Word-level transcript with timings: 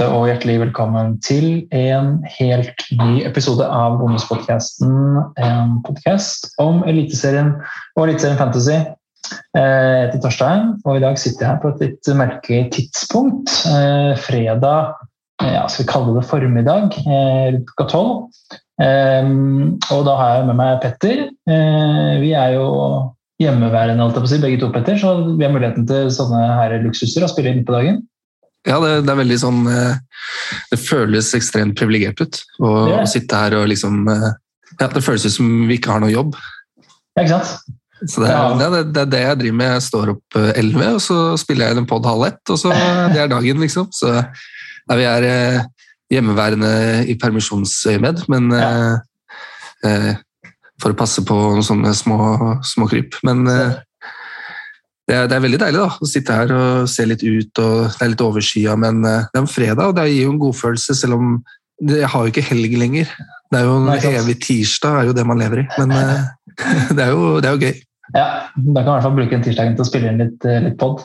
ute, 0.00 0.08
og 0.16 0.28
hjertelig 0.30 0.54
velkommen 0.62 1.18
til 1.20 1.66
en 1.76 2.22
helt 2.38 2.84
ny 2.96 3.20
episode 3.28 3.66
av 3.68 3.98
Bonuspodkasten. 4.00 4.94
En 5.36 5.74
podkast 5.84 6.46
om 6.62 6.80
Eliteserien 6.88 7.50
og 7.98 8.06
Eliteserien 8.06 8.38
Fantasy. 8.40 8.78
Eh, 8.78 9.60
jeg 9.60 10.06
heter 10.06 10.22
Torstein, 10.24 10.64
og 10.86 10.96
i 10.96 11.02
dag 11.04 11.20
sitter 11.20 11.44
jeg 11.44 11.50
her 11.50 11.60
på 11.60 11.74
et 11.74 11.82
litt 11.84 12.10
merkelig 12.16 12.62
tidspunkt. 12.78 13.52
Eh, 13.68 14.16
fredag, 14.24 14.94
ja, 15.44 15.66
skal 15.68 15.84
vi 15.84 15.90
kalle 15.92 16.16
det 16.16 16.26
formiddag, 16.30 16.96
rundt 16.96 17.68
klokka 17.68 17.88
tolv. 17.92 18.14
Og 18.80 20.04
da 20.08 20.14
har 20.16 20.38
jeg 20.38 20.46
med 20.48 20.56
meg 20.62 20.78
Petter. 20.80 21.26
Vi 22.24 22.30
er 22.32 22.54
jo 22.56 22.70
hjemmeværende, 23.40 24.08
begge 24.16 24.62
to, 24.62 24.72
Petter, 24.72 24.96
så 24.96 25.18
vi 25.36 25.44
har 25.44 25.52
muligheten 25.52 25.84
til 25.88 26.08
sånne 26.08 26.40
her 26.56 26.78
luksuser 26.86 27.26
å 27.26 27.28
spille 27.28 27.52
inn 27.52 27.66
på 27.68 27.76
dagen. 27.76 28.00
Ja, 28.68 28.76
det, 28.82 28.92
det, 29.06 29.12
er 29.12 29.20
veldig 29.22 29.36
sånn 29.40 29.60
eh, 29.72 30.00
Det 30.68 30.78
føles 30.82 31.30
ekstremt 31.36 31.78
privilegert 31.80 32.20
ut 32.20 32.40
å, 32.60 32.70
å, 33.00 33.04
sitte 33.08 33.38
her 33.40 33.56
og 33.56 33.70
liksom 33.70 34.02
eh, 34.12 34.26
ja, 34.74 34.88
Det 34.92 35.00
føles 35.04 35.24
ut 35.24 35.36
som 35.38 35.48
vi 35.68 35.78
ikke 35.78 35.94
har 35.94 36.02
noe 36.04 36.12
jobb. 36.12 36.36
Ja, 37.16 37.24
ikke 37.24 37.38
sant? 37.38 37.76
Så 38.08 38.22
det, 38.22 38.30
ja. 38.32 38.44
det, 38.56 38.82
det, 38.94 39.00
er 39.02 39.10
det 39.12 39.18
jeg 39.20 39.38
driver 39.42 39.56
med. 39.58 39.72
Jeg 39.74 39.84
står 39.88 40.12
opp 40.14 40.38
eh, 40.40 40.52
elleve, 40.60 40.94
og 40.96 41.02
så 41.04 41.18
spiller 41.40 41.68
jeg 41.68 41.80
en 41.80 41.88
pod 41.88 42.08
halv 42.08 42.28
ett, 42.30 42.40
og 42.52 42.60
så 42.60 42.72
det 43.12 43.20
er 43.20 43.32
dagen, 43.32 43.60
liksom. 43.60 43.90
Så 43.92 44.14
ja, 44.16 44.96
vi 44.96 45.04
er 45.08 45.26
hjemmeværende 46.10 46.72
i 47.12 47.16
permisjonsøyemed, 47.20 48.24
men 48.32 48.48
ja. 48.56 48.70
eh, 49.86 50.12
for 50.80 50.94
å 50.94 50.98
passe 50.98 51.22
på 51.26 51.36
noen 51.36 51.66
sånne 51.66 51.92
små, 51.96 52.18
små 52.66 52.88
kryp. 52.90 53.18
Men 53.26 53.44
eh, 53.50 53.78
det 55.10 55.16
er, 55.16 55.26
det 55.26 55.34
er, 55.34 55.42
veldig 55.42 55.58
deilig 55.58 55.80
da, 55.80 55.90
å 55.90 56.06
sitte 56.06 56.34
her 56.38 56.52
og 56.54 56.90
se 56.90 57.04
litt 57.08 57.22
ut, 57.26 57.58
og 57.58 57.76
det 57.90 58.04
er 58.04 58.10
litt 58.12 58.22
overskya, 58.22 58.76
men 58.78 59.02
eh, 59.02 59.24
det 59.26 59.40
er 59.40 59.42
en 59.42 59.50
fredag, 59.50 59.82
og 59.88 59.96
det 59.96 60.06
gir 60.06 60.28
jo 60.28 60.34
en 60.36 60.42
godfølelse, 60.44 60.94
selv 60.94 61.16
om 61.16 61.32
jeg 61.88 62.10
har 62.12 62.26
jo 62.26 62.30
ikke 62.30 62.44
helg 62.46 62.76
lenger. 62.78 63.10
Det 63.50 63.58
er 63.58 63.66
jo 63.66 63.76
en 63.80 63.88
Nei, 63.88 63.96
evig 64.20 64.36
tirsdag, 64.44 65.00
er 65.00 65.08
jo 65.08 65.14
det 65.16 65.24
man 65.26 65.40
lever 65.40 65.64
i. 65.64 65.66
Men 65.80 65.94
eh, 65.96 66.28
det 66.96 67.06
er 67.08 67.10
jo, 67.10 67.32
det 67.42 67.50
er 67.50 67.56
jo 67.56 67.70
gøy. 67.70 67.80
Ja, 68.10 68.26
da 68.54 68.82
kan 68.82 68.90
i 68.90 68.92
hvert 68.92 69.06
fall 69.06 69.16
bruke 69.16 69.36
en 69.38 69.42
tirsdagen 69.46 69.74
til 69.78 69.86
å 69.86 69.88
spille 69.88 70.12
inn 70.12 70.22
litt, 70.22 70.46
eh, 70.46 70.60
litt 70.68 70.76
pod. 70.78 71.02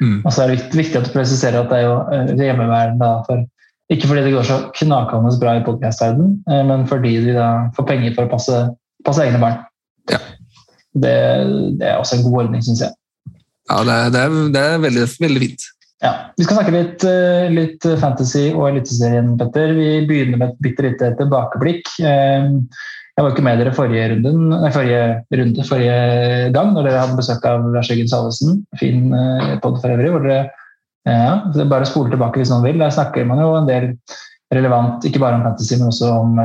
Mm. 0.00 0.18
Og 0.24 0.28
så 0.32 0.44
er 0.44 0.54
det 0.54 0.74
viktig 0.74 0.98
at 0.98 1.06
du 1.06 1.12
presiserer 1.14 1.60
at 1.60 1.70
det 1.70 1.82
er 1.82 1.86
jo 1.86 2.40
hjemmeværende. 2.40 3.12
For, 3.28 3.46
ikke 3.94 4.10
fordi 4.10 4.26
det 4.26 4.34
går 4.34 4.48
så 4.50 4.58
knakende 4.80 5.36
bra 5.38 5.54
i 5.60 5.64
podkastverdenen, 5.68 6.34
men 6.72 6.86
fordi 6.90 7.18
de 7.28 7.38
da 7.38 7.48
får 7.76 7.86
penger 7.92 8.16
for 8.16 8.26
å 8.26 8.34
passe, 8.34 8.64
passe 9.06 9.22
egne 9.28 9.42
barn. 9.42 9.62
Ja. 10.10 10.18
Det, 10.94 11.16
det, 11.78 11.90
er 11.90 11.98
også 12.00 12.18
en 12.18 12.26
god 12.26 12.46
ordning, 12.46 12.64
syns 12.64 12.82
jeg. 12.86 12.94
Ja, 13.70 13.80
det 13.84 14.00
det 14.12 14.20
er, 14.20 14.34
det 14.52 14.62
er 14.62 14.82
veldig, 14.82 15.06
veldig, 15.24 15.40
fint. 15.40 15.70
Ja, 16.04 16.12
Vi 16.36 16.44
skal 16.44 16.58
snakke 16.58 16.74
litt, 16.74 17.04
eh, 17.08 17.46
litt 17.52 17.86
fantasy 18.00 18.50
og 18.52 18.68
Eliteserien, 18.68 19.36
Petter. 19.40 19.72
Vi 19.76 19.88
begynner 20.08 20.40
med 20.40 20.50
et 20.52 20.60
bitte 20.66 20.84
lite 20.84 21.14
tilbakeblikk. 21.20 21.88
Eh, 22.00 22.50
jeg 23.14 23.22
var 23.22 23.30
ikke 23.30 23.46
med 23.46 23.62
dere 23.62 23.72
forrige, 23.72 24.08
runden, 24.10 24.50
nei, 24.50 24.72
forrige, 24.74 25.04
runde, 25.38 25.64
forrige 25.68 26.50
gang, 26.52 26.74
når 26.74 26.88
dere 26.88 27.04
hadde 27.04 27.16
besøk 27.20 27.46
av 27.46 27.64
Lars 27.72 27.88
Jørgen 27.88 28.10
Salvesen. 28.10 28.60
Fin 28.80 29.14
eh, 29.14 29.54
pod 29.62 29.80
for 29.80 29.94
øvrig. 29.94 30.10
hvor 30.12 30.26
dere 30.26 30.50
ja, 31.04 31.44
det 31.52 31.60
er 31.60 31.68
Bare 31.68 31.84
spole 31.84 32.08
tilbake 32.08 32.40
hvis 32.40 32.50
noen 32.50 32.64
vil. 32.64 32.78
Der 32.80 32.92
snakker 32.92 33.26
man 33.28 33.40
jo 33.40 33.50
en 33.58 33.68
del 33.68 33.90
relevant, 34.54 35.04
ikke 35.04 35.20
bare 35.20 35.36
om 35.36 35.42
fantasy, 35.44 35.76
men 35.76 35.90
også 35.90 36.08
om, 36.16 36.38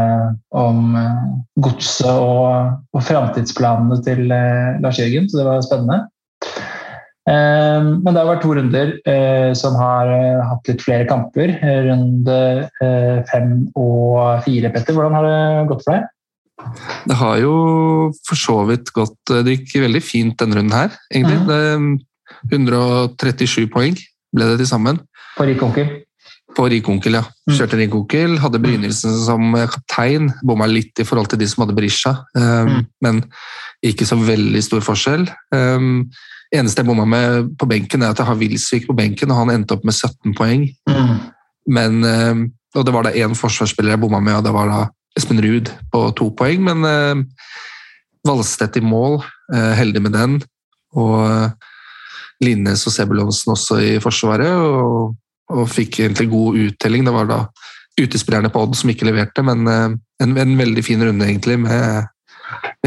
om 0.52 0.98
godset 1.64 2.10
og, 2.10 2.74
og 2.92 3.04
framtidsplanene 3.08 4.00
til 4.04 4.26
Lars 4.28 5.00
Jørgen. 5.00 5.30
Så 5.32 5.40
det 5.40 5.46
var 5.48 5.64
spennende. 5.64 6.02
Eh, 7.30 7.80
men 7.84 8.10
det 8.10 8.22
har 8.22 8.30
vært 8.30 8.44
to 8.46 8.54
runder 8.58 8.94
eh, 9.10 9.52
som 9.58 9.78
har 9.80 10.10
eh, 10.14 10.40
hatt 10.50 10.72
litt 10.72 10.84
flere 10.86 11.08
kamper. 11.10 11.56
Runde 11.90 12.40
fem 13.30 13.54
og 13.78 14.46
fire, 14.46 14.72
Petter. 14.74 14.96
Hvordan 14.98 15.18
har 15.18 15.28
det 15.28 15.68
gått 15.72 15.86
for 15.86 15.98
deg? 15.98 16.08
Det 17.08 17.16
har 17.16 17.38
jo 17.40 17.54
for 18.28 18.36
så 18.36 18.58
vidt 18.68 18.90
gått 18.92 19.32
Det 19.32 19.54
gikk 19.54 19.78
veldig 19.86 20.02
fint 20.04 20.36
denne 20.42 20.58
runden 20.58 20.76
her, 20.76 20.96
egentlig. 21.08 21.40
Mm. 21.40 21.94
137 22.52 23.70
poeng 23.72 23.96
ble 24.36 24.48
det 24.52 24.60
til 24.62 24.70
sammen. 24.70 25.00
På 25.38 25.48
rik 25.48 25.62
onkel? 25.64 25.94
På 26.58 26.66
rik 26.72 26.88
onkel, 26.92 27.16
ja. 27.20 27.24
Mm. 27.48 27.54
Kjørte 27.56 27.80
rik 27.80 27.96
onkel. 27.96 28.36
Hadde 28.44 28.62
begynnelsen 28.64 29.16
som 29.24 29.56
kaptein. 29.72 30.34
Bomma 30.44 30.68
litt 30.70 31.00
i 31.00 31.08
forhold 31.08 31.32
til 31.32 31.40
de 31.42 31.48
som 31.50 31.64
hadde 31.64 31.78
Berisha, 31.78 32.16
um, 32.36 32.74
mm. 32.74 32.84
men 33.06 33.24
ikke 33.86 34.08
så 34.08 34.18
veldig 34.20 34.64
stor 34.66 34.84
forskjell. 34.84 35.30
Eneste 36.56 36.82
jeg 36.82 36.90
bomma 36.90 37.06
med 37.06 37.52
på 37.60 37.68
benken, 37.70 38.02
er 38.02 38.14
at 38.14 38.22
jeg 38.22 38.26
har 38.26 38.38
Wilsvik 38.40 38.88
på 38.90 38.96
benken, 38.98 39.30
og 39.30 39.44
han 39.44 39.52
endte 39.54 39.76
opp 39.76 39.84
med 39.86 39.94
17 39.94 40.34
poeng. 40.38 40.64
Mm. 40.90 41.18
Men, 41.70 42.00
eh, 42.06 42.46
og 42.78 42.86
det 42.86 42.94
var 42.96 43.06
da 43.06 43.14
én 43.14 43.36
forsvarsspiller 43.38 43.94
jeg 43.94 44.02
bomma 44.02 44.22
med, 44.24 44.40
og 44.40 44.48
det 44.48 44.56
var 44.56 44.72
da 44.72 44.80
Espen 45.18 45.42
Ruud 45.42 45.72
på 45.92 46.04
to 46.18 46.30
poeng. 46.38 46.64
Men 46.66 46.86
uh, 46.86 47.24
Valstedt 48.28 48.78
i 48.80 48.84
mål, 48.84 49.22
uh, 49.54 49.74
heldig 49.78 50.04
med 50.06 50.16
den. 50.16 50.38
Og 50.98 51.16
uh, 51.24 51.50
Linnes 52.44 52.86
og 52.88 52.96
Sebulonsen 52.96 53.54
også 53.56 53.80
i 53.84 53.96
Forsvaret, 54.04 54.54
og, 54.54 55.16
og, 55.52 55.66
fikk 55.72 56.02
egentlig 56.04 56.30
god 56.32 56.62
uttelling. 56.66 57.08
Det 57.08 57.16
var 57.16 57.30
da 57.30 57.42
utespillerne 58.00 58.52
på 58.54 58.62
Odd 58.64 58.78
som 58.80 58.94
ikke 58.94 59.10
leverte, 59.10 59.44
men 59.44 59.68
en, 59.68 59.98
en, 60.24 60.54
veldig 60.56 60.84
fin 60.88 61.02
runde, 61.04 61.26
egentlig, 61.26 61.58
med 61.60 62.08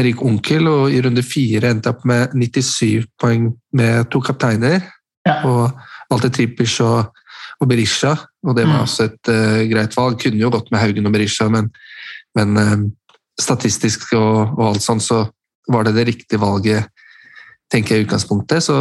rik 0.03 0.21
onkel, 0.25 0.67
og 0.69 0.93
i 0.93 1.01
runde 1.03 1.23
fire 1.25 1.71
endte 1.73 1.89
jeg 1.89 1.97
opp 1.97 2.05
med 2.09 2.33
97 2.37 3.09
poeng 3.21 3.51
med 3.77 4.09
to 4.13 4.21
kapteiner. 4.23 4.81
Ja. 5.27 5.39
Og 5.47 5.83
valgte 6.11 6.31
Trippers 6.33 6.79
og, 6.83 7.13
og, 7.59 7.67
Berisha, 7.69 8.15
og 8.43 8.57
det 8.57 8.65
var 8.67 8.81
mm. 8.81 8.83
også 8.83 9.07
et 9.07 9.31
uh, 9.31 9.61
greit 9.71 9.95
valg. 9.97 10.17
Kunne 10.21 10.41
jo 10.41 10.51
gått 10.53 10.71
med 10.73 10.83
Haugen 10.83 11.07
og 11.07 11.15
Berisha, 11.15 11.47
men, 11.53 11.69
men 12.37 12.59
uh, 12.59 12.75
statistisk 13.39 14.11
og, 14.17 14.57
og, 14.57 14.65
alt 14.71 14.85
sånt, 14.85 15.05
så 15.05 15.23
var 15.71 15.87
det 15.87 15.95
det 15.95 16.09
riktige 16.11 16.41
valget, 16.41 16.89
tenker 17.71 17.95
jeg 17.95 18.03
i 18.03 18.07
utgangspunktet. 18.07 18.65
Så 18.65 18.75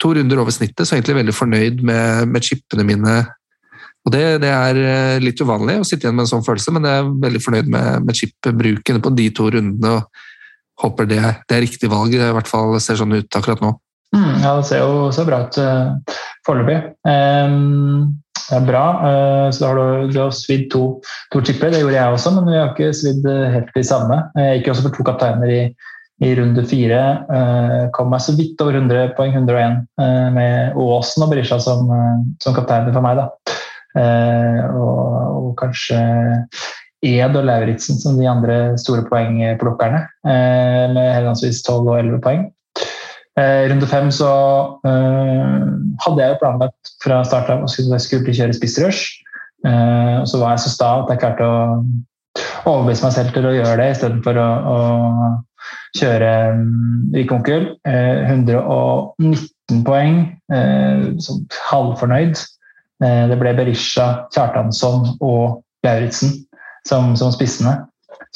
to 0.00 0.12
runder 0.14 0.40
over 0.40 0.54
snittet, 0.54 0.86
så 0.86 0.96
egentlig 0.96 1.18
veldig 1.18 1.34
fornøyd 1.34 1.82
med, 1.84 2.30
med 2.30 2.46
chipene 2.46 2.86
mine. 2.86 3.18
Og 4.06 4.14
det, 4.14 4.22
det, 4.40 4.48
er 4.48 4.78
eh, 4.80 5.18
litt 5.20 5.40
uvanlig 5.42 5.80
å 5.82 5.84
sitte 5.84 6.06
igjen 6.06 6.16
med 6.16 6.24
en 6.24 6.30
sånn 6.30 6.46
følelse, 6.46 6.72
men 6.72 6.86
jeg 6.86 7.02
er 7.02 7.10
veldig 7.26 7.42
fornøyd 7.44 7.66
med, 7.74 8.06
med 8.06 8.16
chip-bruken 8.16 9.02
på 9.04 9.12
de 9.18 9.26
to 9.36 9.50
rundene. 9.52 9.98
og 9.98 10.27
håper 10.82 11.08
det, 11.10 11.20
det 11.48 11.56
er 11.56 11.64
riktig 11.64 11.90
valg. 11.90 12.14
Det 12.14 12.30
i 12.30 12.36
hvert 12.36 12.50
fall 12.50 12.78
ser 12.82 12.98
sånn 13.00 13.16
ut 13.18 13.38
akkurat 13.38 13.62
nå. 13.64 13.74
Mm, 14.16 14.40
ja, 14.40 14.54
det 14.56 14.64
ser 14.68 14.80
jo 14.80 15.10
så 15.12 15.26
bra 15.28 15.42
ut 15.44 15.58
uh, 15.60 16.16
foreløpig. 16.46 16.78
Um, 17.04 18.16
det 18.38 18.56
er 18.56 18.64
bra. 18.68 18.84
Uh, 19.02 19.46
så 19.52 19.64
da 19.64 19.68
har 19.70 19.78
du, 19.80 20.14
du 20.14 20.18
har 20.22 20.32
svidd 20.36 20.68
to, 20.72 20.84
to 21.34 21.42
chipper. 21.44 21.72
Det 21.74 21.82
gjorde 21.82 21.98
jeg 21.98 22.16
også, 22.16 22.32
men 22.38 22.48
vi 22.48 22.56
har 22.56 22.72
ikke 22.72 22.96
svidd 22.96 23.28
helt 23.28 23.70
de 23.76 23.84
samme. 23.84 24.22
Jeg 24.38 24.60
gikk 24.60 24.72
også 24.72 24.86
for 24.88 24.96
to 24.96 25.06
kapteiner 25.10 25.52
i, 25.52 25.60
i 26.24 26.32
runde 26.38 26.64
fire. 26.70 27.02
Kom 27.96 28.12
meg 28.14 28.24
så 28.24 28.34
vidt 28.38 28.60
over 28.64 28.80
100 28.80 29.12
poeng, 29.18 29.36
101, 29.36 29.82
uh, 30.00 30.28
med 30.34 30.78
Aasen 30.78 31.26
og 31.26 31.34
Berisha 31.34 31.60
som, 31.62 31.92
som 32.42 32.56
kapteiner 32.56 32.94
for 32.94 33.04
meg. 33.04 33.20
da. 33.20 33.28
Og, 33.98 35.04
og, 35.34 35.46
kanskje 35.58 35.96
Ed 37.06 37.36
og 37.38 37.44
Lauritzen 37.46 37.98
som 38.00 38.16
de 38.18 38.26
andre 38.26 38.74
store 38.80 39.04
poengplukkerne, 39.06 40.00
eh, 40.26 40.86
med 40.90 41.12
henholdsvis 41.14 41.62
12 41.62 41.86
og 41.86 41.98
11 41.98 42.22
poeng. 42.24 42.48
Eh, 43.38 43.68
runde 43.70 43.86
fem 43.86 44.10
så 44.10 44.30
eh, 44.82 45.58
hadde 46.02 46.24
jeg 46.24 46.32
jo 46.32 46.40
planlagt 46.42 46.92
fra 47.04 47.20
start 47.22 47.52
av 47.54 47.68
at 47.68 47.76
jeg 47.78 48.02
skulle 48.02 48.34
kjøre 48.34 48.56
spissrush. 48.56 49.24
Så 49.58 50.38
var 50.38 50.52
jeg 50.52 50.60
så 50.62 50.70
sta 50.70 50.88
at 51.00 51.08
jeg 51.10 51.18
klarte 51.18 51.42
å 51.42 51.82
overbevise 52.70 53.02
meg 53.02 53.14
selv 53.16 53.32
til 53.34 53.48
å 53.48 53.54
gjøre 53.56 53.80
det 53.80 53.88
istedenfor 53.90 54.38
å, 54.38 54.44
å 54.70 54.78
kjøre 55.98 56.28
rik 57.16 57.32
mm, 57.32 57.34
onkel. 57.34 57.66
119 57.82 59.82
poeng, 59.82 60.20
halvfornøyd. 61.72 62.44
Det 63.02 63.40
ble 63.42 63.56
Berisha, 63.58 64.06
Kjartansson 64.30 65.18
og 65.18 65.58
Lauritzen 65.82 66.38
som, 66.88 67.14
som 67.18 67.32
spissene. 67.34 67.76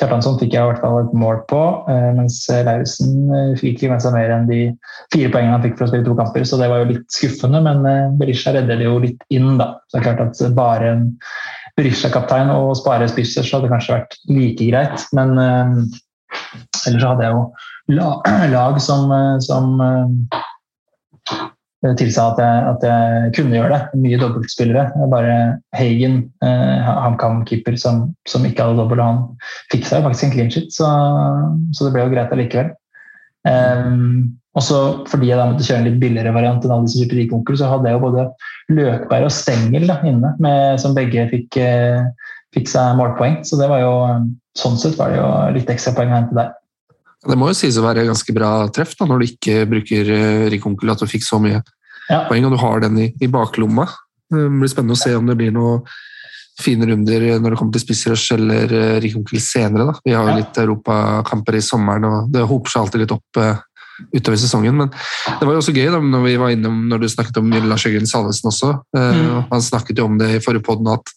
Kjartansson 0.01 0.39
fikk 0.41 0.55
jeg 0.55 0.65
i 0.65 0.69
hvert 0.71 0.81
fall 0.81 1.03
et 1.03 1.17
mål 1.17 1.43
på, 1.51 1.61
eh, 1.91 2.09
mens 2.17 2.39
Lauritzen 2.49 3.33
eh, 3.37 3.51
fikk 3.61 3.85
med 3.91 4.01
seg 4.05 4.15
mer 4.17 4.33
enn 4.33 4.47
de 4.49 4.61
fire 5.13 5.33
poengene 5.33 5.57
han 5.59 5.65
fikk 5.65 5.77
for 5.77 5.87
å 5.87 5.91
spille 5.91 6.07
to 6.07 6.17
kamper, 6.17 6.47
så 6.49 6.59
det 6.61 6.71
var 6.73 6.83
jo 6.83 6.91
litt 6.95 7.05
skuffende. 7.13 7.61
Men 7.65 7.85
eh, 7.89 8.15
Berisha 8.21 8.55
redder 8.57 8.81
det 8.81 8.89
jo 8.89 9.01
litt 9.03 9.27
inn, 9.35 9.59
da. 9.61 9.75
Så 9.89 9.99
det 9.99 10.01
er 10.01 10.07
klart 10.09 10.25
at 10.25 10.57
bare 10.57 10.95
en 10.95 11.05
Berisha-kaptein 11.77 12.53
og 12.55 12.73
spare 12.81 13.09
spisser, 13.11 13.45
så 13.45 13.59
hadde 13.59 13.69
det 13.69 13.75
kanskje 13.75 13.99
vært 13.99 14.17
like 14.33 14.71
greit. 14.71 15.05
Men 15.17 15.37
ellers 15.37 17.05
så 17.05 17.13
hadde 17.13 17.29
jeg 17.29 17.37
jo 17.37 17.45
lag 18.57 18.81
som, 18.81 19.13
som 19.45 19.85
tilsa 21.99 22.29
at 22.33 22.43
jeg, 22.43 22.67
at 22.73 22.85
jeg, 22.87 23.33
kunne 23.39 23.57
gjøre 23.57 23.73
det. 23.75 24.03
Mye 24.05 24.21
dobbeltspillere. 24.21 25.09
Bare 25.13 25.39
Hagen, 25.77 26.21
eh, 26.45 26.93
HamKam-keeper, 27.07 27.79
som, 27.81 28.05
som, 28.29 28.47
ikke 28.47 28.69
hadde 28.69 28.79
dobbelt, 28.79 29.03
han 29.03 29.25
fikk 29.75 29.89
seg 29.89 30.07
faktisk 30.07 30.29
en 30.29 30.37
clean 30.37 30.53
shit, 30.55 30.71
så, 30.75 30.93
så, 31.75 31.87
det 31.89 31.97
ble 31.97 32.07
jo 32.07 32.15
greit 32.15 32.35
allikevel. 32.35 32.71
Um, 33.43 34.39
Og 34.53 34.65
så 34.65 34.79
fordi 35.09 35.31
jeg 35.31 35.41
da 35.41 35.47
måtte 35.49 35.65
kjøre 35.65 35.81
en 35.81 35.87
litt 35.89 36.01
billigere 36.03 36.33
variant 36.35 36.65
enn 36.65 36.75
alle 36.75 36.85
de 36.85 36.93
som 36.93 37.03
kjøpte 37.03 37.19
Rikonkel, 37.19 37.57
så 37.59 37.71
hadde 37.71 37.89
jeg 37.89 37.97
jo 37.97 38.03
både 38.03 38.25
Løkberg 38.77 39.29
og 39.29 39.33
Stengel 39.33 39.87
da, 39.89 39.97
inne, 40.09 40.35
med, 40.45 40.81
som 40.83 40.97
begge 40.97 41.25
fikk, 41.31 41.57
eh, 41.63 42.03
fikk, 42.53 42.69
seg 42.69 42.99
målpoeng. 43.01 43.41
Så 43.49 43.57
det 43.61 43.71
var 43.73 43.81
jo, 43.81 43.95
sånn 44.59 44.77
sett 44.81 44.99
var 45.01 45.13
det 45.13 45.23
jo 45.23 45.31
litt 45.57 45.73
ekstra 45.73 45.95
poeng 45.97 46.13
å 46.13 46.19
hente 46.19 46.37
der. 46.37 46.53
Det 47.23 47.39
må 47.39 47.51
jo 47.51 47.57
sies 47.57 47.79
å 47.79 47.85
være 47.85 48.07
ganske 48.09 48.35
bra 48.35 48.53
treff 48.75 48.97
da, 48.99 49.07
når 49.09 49.21
du 49.21 49.27
ikke 49.29 49.67
bruker 49.71 50.09
uh, 50.11 50.47
Rikonkel, 50.53 50.91
at 50.93 51.03
du 51.03 51.11
fikk 51.11 51.27
så 51.27 51.39
mye 51.43 51.61
ja. 51.61 52.25
poeng, 52.29 52.49
og 52.49 52.57
du 52.57 52.61
har 52.63 52.83
den 52.83 52.99
i, 52.99 53.11
i 53.23 53.31
baklomma. 53.31 53.87
Det 54.33 54.47
blir 54.49 54.73
spennende 54.73 54.97
å 54.97 55.03
se 55.03 55.13
om 55.15 55.29
det 55.29 55.37
blir 55.39 55.53
noen 55.55 55.85
fine 56.63 56.85
runder 56.87 57.25
når 57.41 57.55
det 57.55 57.59
kommer 57.59 57.75
til 57.75 57.83
spissrush 57.85 58.35
eller 58.37 58.73
uh, 58.75 58.97
Rikonkel 59.03 59.43
senere. 59.43 59.89
Da. 59.93 59.99
Vi 60.05 60.17
har 60.17 60.31
jo 60.31 60.39
litt 60.41 60.63
europakamper 60.65 61.59
i 61.59 61.65
sommeren, 61.65 62.09
og 62.09 62.33
det 62.35 62.47
hoper 62.49 62.75
seg 62.75 62.87
alltid 62.87 63.05
litt 63.05 63.15
opp. 63.19 63.45
Utover 64.11 64.39
sesongen. 64.41 64.75
Men 64.75 64.89
det 64.91 65.47
var 65.47 65.53
jo 65.55 65.61
også 65.61 65.75
gøy 65.77 65.91
da, 65.93 66.01
når 66.01 66.25
vi 66.25 66.39
var 66.41 66.55
innom, 66.55 66.79
når 66.91 67.05
du 67.05 67.11
snakket 67.13 67.39
om 67.39 67.53
Lars 67.69 67.85
Jørgen 67.87 68.09
Salvesen 68.09 68.49
også. 68.51 68.71
Eh, 68.97 69.19
mm. 69.19 69.43
Han 69.53 69.63
snakket 69.63 70.01
jo 70.01 70.07
om 70.09 70.17
det 70.19 70.31
i 70.33 70.41
forrige 70.43 70.65
podden 70.67 70.89
at 70.91 71.13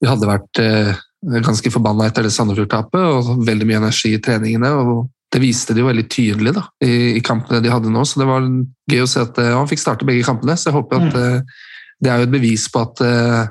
vi 0.00 0.08
hadde 0.10 0.28
vært 0.28 0.60
eh, 0.60 0.98
ganske 1.20 1.72
forbanna 1.72 2.08
etter 2.08 2.24
det 2.24 2.32
Sandefjord-tapet 2.34 3.00
og 3.00 3.42
veldig 3.46 3.66
mye 3.68 3.80
energi 3.82 4.14
i 4.16 4.22
treningene. 4.22 4.70
og 4.72 5.10
Det 5.32 5.42
viste 5.42 5.76
de 5.76 5.82
jo 5.82 5.90
veldig 5.90 6.06
tydelig 6.10 6.54
da, 6.56 6.64
i, 6.84 7.16
i, 7.18 7.22
kampene 7.24 7.60
de 7.62 7.72
hadde 7.72 7.92
nå. 7.92 8.04
Så 8.08 8.22
det 8.22 8.28
var 8.30 8.46
gøy 8.90 9.04
å 9.04 9.10
se 9.10 9.24
at 9.24 9.38
uh, 9.38 9.52
han 9.58 9.68
fikk 9.70 9.82
starte 9.82 10.08
begge 10.08 10.24
kampene. 10.26 10.56
Så 10.56 10.70
jeg 10.70 10.78
håper 10.78 11.00
at 11.02 11.12
mm. 11.12 11.52
det 12.00 12.12
er 12.12 12.22
jo 12.22 12.28
et 12.28 12.34
bevis 12.38 12.66
på 12.72 12.84
at 12.86 13.04
én 13.04 13.48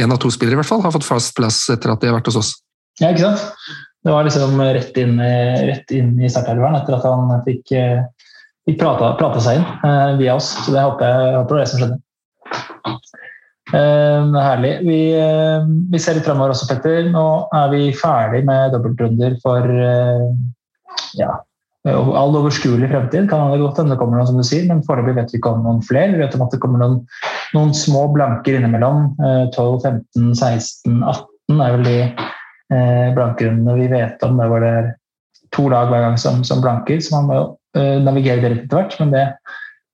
en 0.00 0.12
av 0.14 0.16
to 0.16 0.30
spillere 0.32 0.56
i 0.56 0.58
hvert 0.62 0.70
fall 0.70 0.80
har 0.80 0.92
fått 0.94 1.04
fast 1.04 1.34
plass 1.36 1.66
etter 1.68 1.90
at 1.92 2.00
de 2.00 2.08
har 2.08 2.14
vært 2.16 2.30
hos 2.30 2.38
oss. 2.40 2.54
Ja, 2.96 3.10
ikke 3.10 3.26
sant? 3.26 3.42
Det 4.00 4.14
var 4.14 4.24
liksom 4.24 4.56
rett 4.56 4.96
inn, 4.96 5.18
rett 5.20 5.92
inn 5.92 6.14
i 6.16 6.30
startelveren 6.32 6.78
etter 6.78 6.96
at 6.96 7.04
han 7.04 7.34
fikk, 7.44 7.74
fikk 8.64 8.78
prata, 8.80 9.10
prata, 9.20 9.42
seg 9.44 9.60
inn 9.60 9.66
eh, 9.84 10.14
via 10.22 10.38
oss. 10.38 10.48
Så 10.64 10.72
det 10.72 10.86
håper 10.86 11.04
jeg, 11.04 11.34
håper 11.36 11.50
det 11.50 11.58
var 11.58 11.60
det 11.60 11.68
som 11.68 11.82
skjedde. 11.82 12.00
Eh, 13.74 14.40
herlig. 14.42 14.72
Vi, 14.86 15.00
eh, 15.14 15.68
vi, 15.92 15.98
ser 15.98 16.18
litt 16.18 16.26
framover 16.26 16.54
også, 16.54 16.66
Petter. 16.70 17.06
Nå 17.12 17.26
er 17.54 17.70
vi 17.74 17.92
ferdig 17.96 18.42
med 18.48 18.74
dobbeltrunder 18.74 19.36
for 19.44 19.66
eh, 19.70 20.26
ja, 21.20 21.36
all 21.86 22.38
overskuelig 22.40 22.90
fremtid. 22.90 23.28
Kan 23.30 23.52
det 23.52 23.60
godt 23.62 23.78
hende 23.80 23.94
det 23.94 24.00
kommer 24.00 24.18
noen, 24.18 24.30
som 24.30 24.40
du 24.40 24.46
sier, 24.46 24.66
men 24.68 24.82
foreløpig 24.86 25.16
vet 25.20 25.34
vi 25.34 25.40
ikke 25.40 25.54
om 25.54 25.62
noen 25.66 25.84
flere. 25.86 26.10
Vi 26.16 26.22
vet 26.22 26.34
om 26.38 26.44
at 26.46 26.56
det 26.56 26.60
kommer 26.64 26.82
noen, 26.82 26.98
noen 27.54 27.72
små 27.76 28.08
blanker 28.16 28.58
innimellom. 28.58 29.12
12, 29.54 29.78
15, 29.86 30.34
16, 30.34 31.00
18 31.06 31.64
er 31.64 31.76
vel 31.76 31.86
de 31.86 31.96
eh, 32.02 33.08
blankerundene 33.16 33.78
vi 33.78 33.88
vet 33.94 34.26
om, 34.26 34.36
der 34.40 34.50
hvor 34.50 34.66
det 34.66 34.74
er 34.80 34.92
to 35.54 35.70
lag 35.70 35.90
hver 35.90 36.08
gang 36.08 36.18
som, 36.20 36.44
som 36.46 36.62
blanker. 36.62 36.98
Så 37.02 37.14
man 37.16 37.30
må 37.30 37.40
eh, 37.78 37.98
navigere 38.02 38.42
det 38.42 38.54
litt 38.54 38.64
etter 38.66 38.82
hvert, 38.82 38.98
men 39.02 39.14
det, 39.14 39.26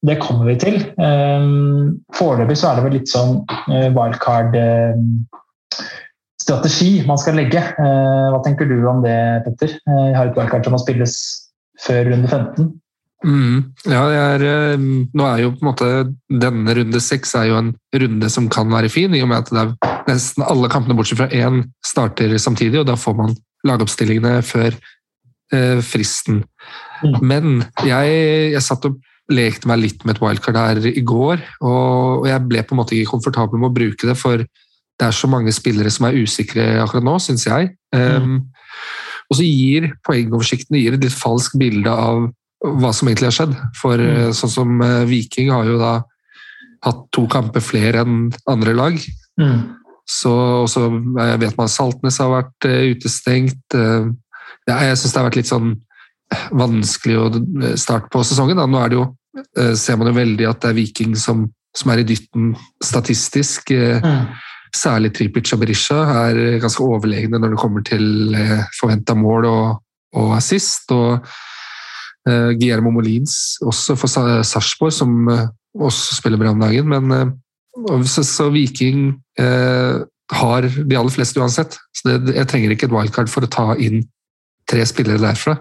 det, 0.05 0.19
kommer 0.23 0.49
vi 0.51 0.57
til. 0.61 0.79
Eh, 1.01 1.51
foreløpig 2.17 2.57
så 2.59 2.71
er 2.71 2.79
det 2.79 2.87
vel 2.87 2.97
litt 2.99 3.13
sånn 3.13 3.39
eh, 3.73 3.89
wildcard 3.95 4.57
strategi 6.41 6.91
man 7.09 7.19
skal 7.19 7.39
legge. 7.41 7.63
Hva 7.75 8.39
tenker 8.45 8.69
du 8.71 8.77
om 8.87 9.01
det, 9.03 9.17
Petter? 9.47 9.73
Jeg 9.83 10.15
har 10.15 10.29
et 10.29 10.37
wildcard 10.39 10.67
som 10.67 10.77
må 10.77 10.83
spilles 10.83 11.15
før 11.83 12.13
runde 12.13 12.29
15. 12.31 12.69
Mm, 13.27 13.63
ja, 13.89 14.03
er, 14.37 14.43
nå 14.79 15.25
er 15.27 15.41
jo 15.41 15.55
på 15.57 15.65
en 15.65 15.69
måte 15.71 15.87
Denne 16.29 16.75
runde 16.77 17.01
seks 17.01 17.33
er 17.35 17.47
jo 17.49 17.57
en 17.59 17.71
runde 17.97 18.29
som 18.31 18.47
kan 18.53 18.69
være 18.71 18.91
fin, 18.93 19.15
i 19.17 19.23
og 19.25 19.31
med 19.33 19.41
at 19.41 19.51
det 19.51 19.63
er 19.63 19.97
nesten 20.07 20.45
alle 20.47 20.71
kampene 20.71 20.95
bortsett 20.99 21.23
fra 21.23 21.31
én 21.35 21.65
starter 21.85 22.37
samtidig, 22.39 22.83
og 22.83 22.91
da 22.91 22.97
får 23.01 23.17
man 23.19 23.35
lagoppstillingene 23.67 24.41
før 24.47 24.77
eh, 25.55 25.81
fristen. 25.85 26.45
Mm. 27.03 27.17
Men 27.21 27.51
jeg, 27.87 28.17
jeg, 28.55 28.63
satt 28.65 28.87
og 28.89 29.01
lekte 29.33 29.69
meg 29.71 29.81
litt 29.83 30.05
med 30.07 30.17
et 30.17 30.23
wildcard 30.23 30.59
her 30.61 30.81
i 30.87 31.03
går, 31.03 31.41
og 31.67 32.27
jeg 32.29 32.45
ble 32.47 32.63
på 32.63 32.75
en 32.75 32.81
måte 32.81 32.95
ikke 32.95 33.17
komfortabel 33.17 33.59
med 33.59 33.73
å 33.73 33.77
bruke 33.77 34.09
det, 34.09 34.15
for 34.19 34.43
det 34.97 35.05
er 35.05 35.17
så 35.17 35.29
mange 35.29 35.53
spillere 35.53 35.91
som 35.93 36.07
er 36.09 36.19
usikre 36.23 36.67
akkurat 36.81 37.05
nå, 37.05 37.17
syns 37.21 37.47
jeg. 37.49 37.73
Mm. 37.95 38.23
Um, 38.23 38.37
og 39.27 39.39
så 39.39 39.47
gir 39.47 39.91
poengoversikten 40.07 40.79
gir 40.79 40.95
et 40.97 41.03
litt 41.03 41.17
falskt 41.17 41.57
bilde 41.61 41.91
av 41.91 42.29
hva 42.67 42.93
som 42.95 43.09
egentlig 43.11 43.29
har 43.29 43.37
skjedd. 43.37 43.57
For 43.77 44.01
mm. 44.01 44.13
Eh, 44.13 44.29
sånn 44.39 44.53
som 44.53 44.85
eh, 44.85 45.03
Viking 45.11 45.51
har 45.53 45.67
jo 45.69 45.81
da 45.81 45.97
hatt 46.87 47.03
to 47.15 47.27
kamper 47.31 47.65
flere 47.65 48.05
enn 48.07 48.31
andre 48.49 48.77
lag. 48.79 49.01
Mm. 49.41 49.59
Så, 50.07 50.33
jeg 50.71 51.41
vet 51.43 51.59
man 51.59 51.71
Saltnes 51.73 52.21
har 52.23 52.31
vært 52.31 52.69
utestengt. 52.95 53.75
Jeg 53.75 54.99
syns 55.01 55.11
det 55.11 55.19
har 55.19 55.27
vært 55.27 55.39
litt 55.41 55.51
sånn 55.51 55.73
vanskelig 56.57 57.17
å 57.21 57.29
starte 57.79 58.11
på 58.13 58.25
sesongen. 58.27 58.59
Da. 58.59 58.67
Nå 58.71 58.81
er 58.83 58.93
det 58.93 58.99
jo, 58.99 59.07
uh, 59.61 59.75
ser 59.79 60.01
man 60.01 60.11
jo 60.11 60.17
veldig 60.19 60.49
at 60.51 60.63
det 60.65 60.73
er 60.73 60.79
Viking 60.81 61.17
som, 61.21 61.47
som 61.77 61.93
er 61.93 62.03
i 62.03 62.09
dytten 62.09 62.53
statistisk. 62.85 63.73
Mm. 63.73 64.33
Særlig 64.77 65.13
Tripic 65.17 65.53
og 65.55 65.63
Berisha 65.63 66.01
er 66.27 66.59
ganske 66.63 66.85
overlegne 66.85 67.41
når 67.41 67.55
det 67.55 67.61
kommer 67.63 67.85
til 67.87 68.35
forventa 68.77 69.15
mål 69.17 69.47
og, 69.49 69.79
og 70.19 70.35
assist. 70.37 70.91
Og 70.93 71.23
Guillermo 72.27 72.91
Molins 72.91 73.57
også 73.63 73.95
for 73.97 74.11
Sarpsborg, 74.11 74.93
som 74.93 75.31
også 75.31 76.19
spiller 76.19 76.41
bra 76.43 76.51
om 76.53 76.61
dagen. 76.61 76.91
Men 76.91 77.37
så, 78.11 78.25
så 78.27 78.51
Viking 78.51 79.15
uh, 79.41 80.03
har 80.33 80.67
de 80.67 80.97
aller 80.97 81.13
fleste 81.13 81.41
uansett. 81.41 81.79
Så 81.95 82.09
det, 82.09 82.35
jeg 82.35 82.49
trenger 82.51 82.75
ikke 82.75 82.89
et 82.89 82.95
wildcard 82.95 83.31
for 83.31 83.47
å 83.47 83.51
ta 83.51 83.75
inn 83.79 84.03
tre 84.71 84.83
spillere 84.89 85.23
derfra. 85.23 85.59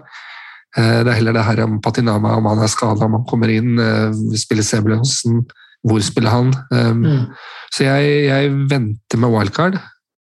Eh, 0.76 0.98
det 1.04 1.12
er 1.12 1.18
heller 1.20 1.36
det 1.36 1.46
her 1.46 1.62
om 1.64 1.78
Patinama, 1.82 2.34
om 2.36 2.48
han 2.50 2.62
er 2.64 2.72
skada, 2.72 3.06
om 3.06 3.16
han 3.18 3.26
kommer 3.28 3.52
inn. 3.52 3.78
Eh, 3.80 4.16
spiller 4.36 4.66
Sebulonsen, 4.66 5.42
hvor 5.86 6.02
spiller 6.04 6.34
han? 6.34 6.52
Um, 6.72 7.04
mm. 7.04 7.24
Så 7.72 7.86
jeg, 7.86 8.12
jeg, 8.26 8.52
venter 8.70 9.20
med 9.22 9.32
wildcard, 9.32 9.78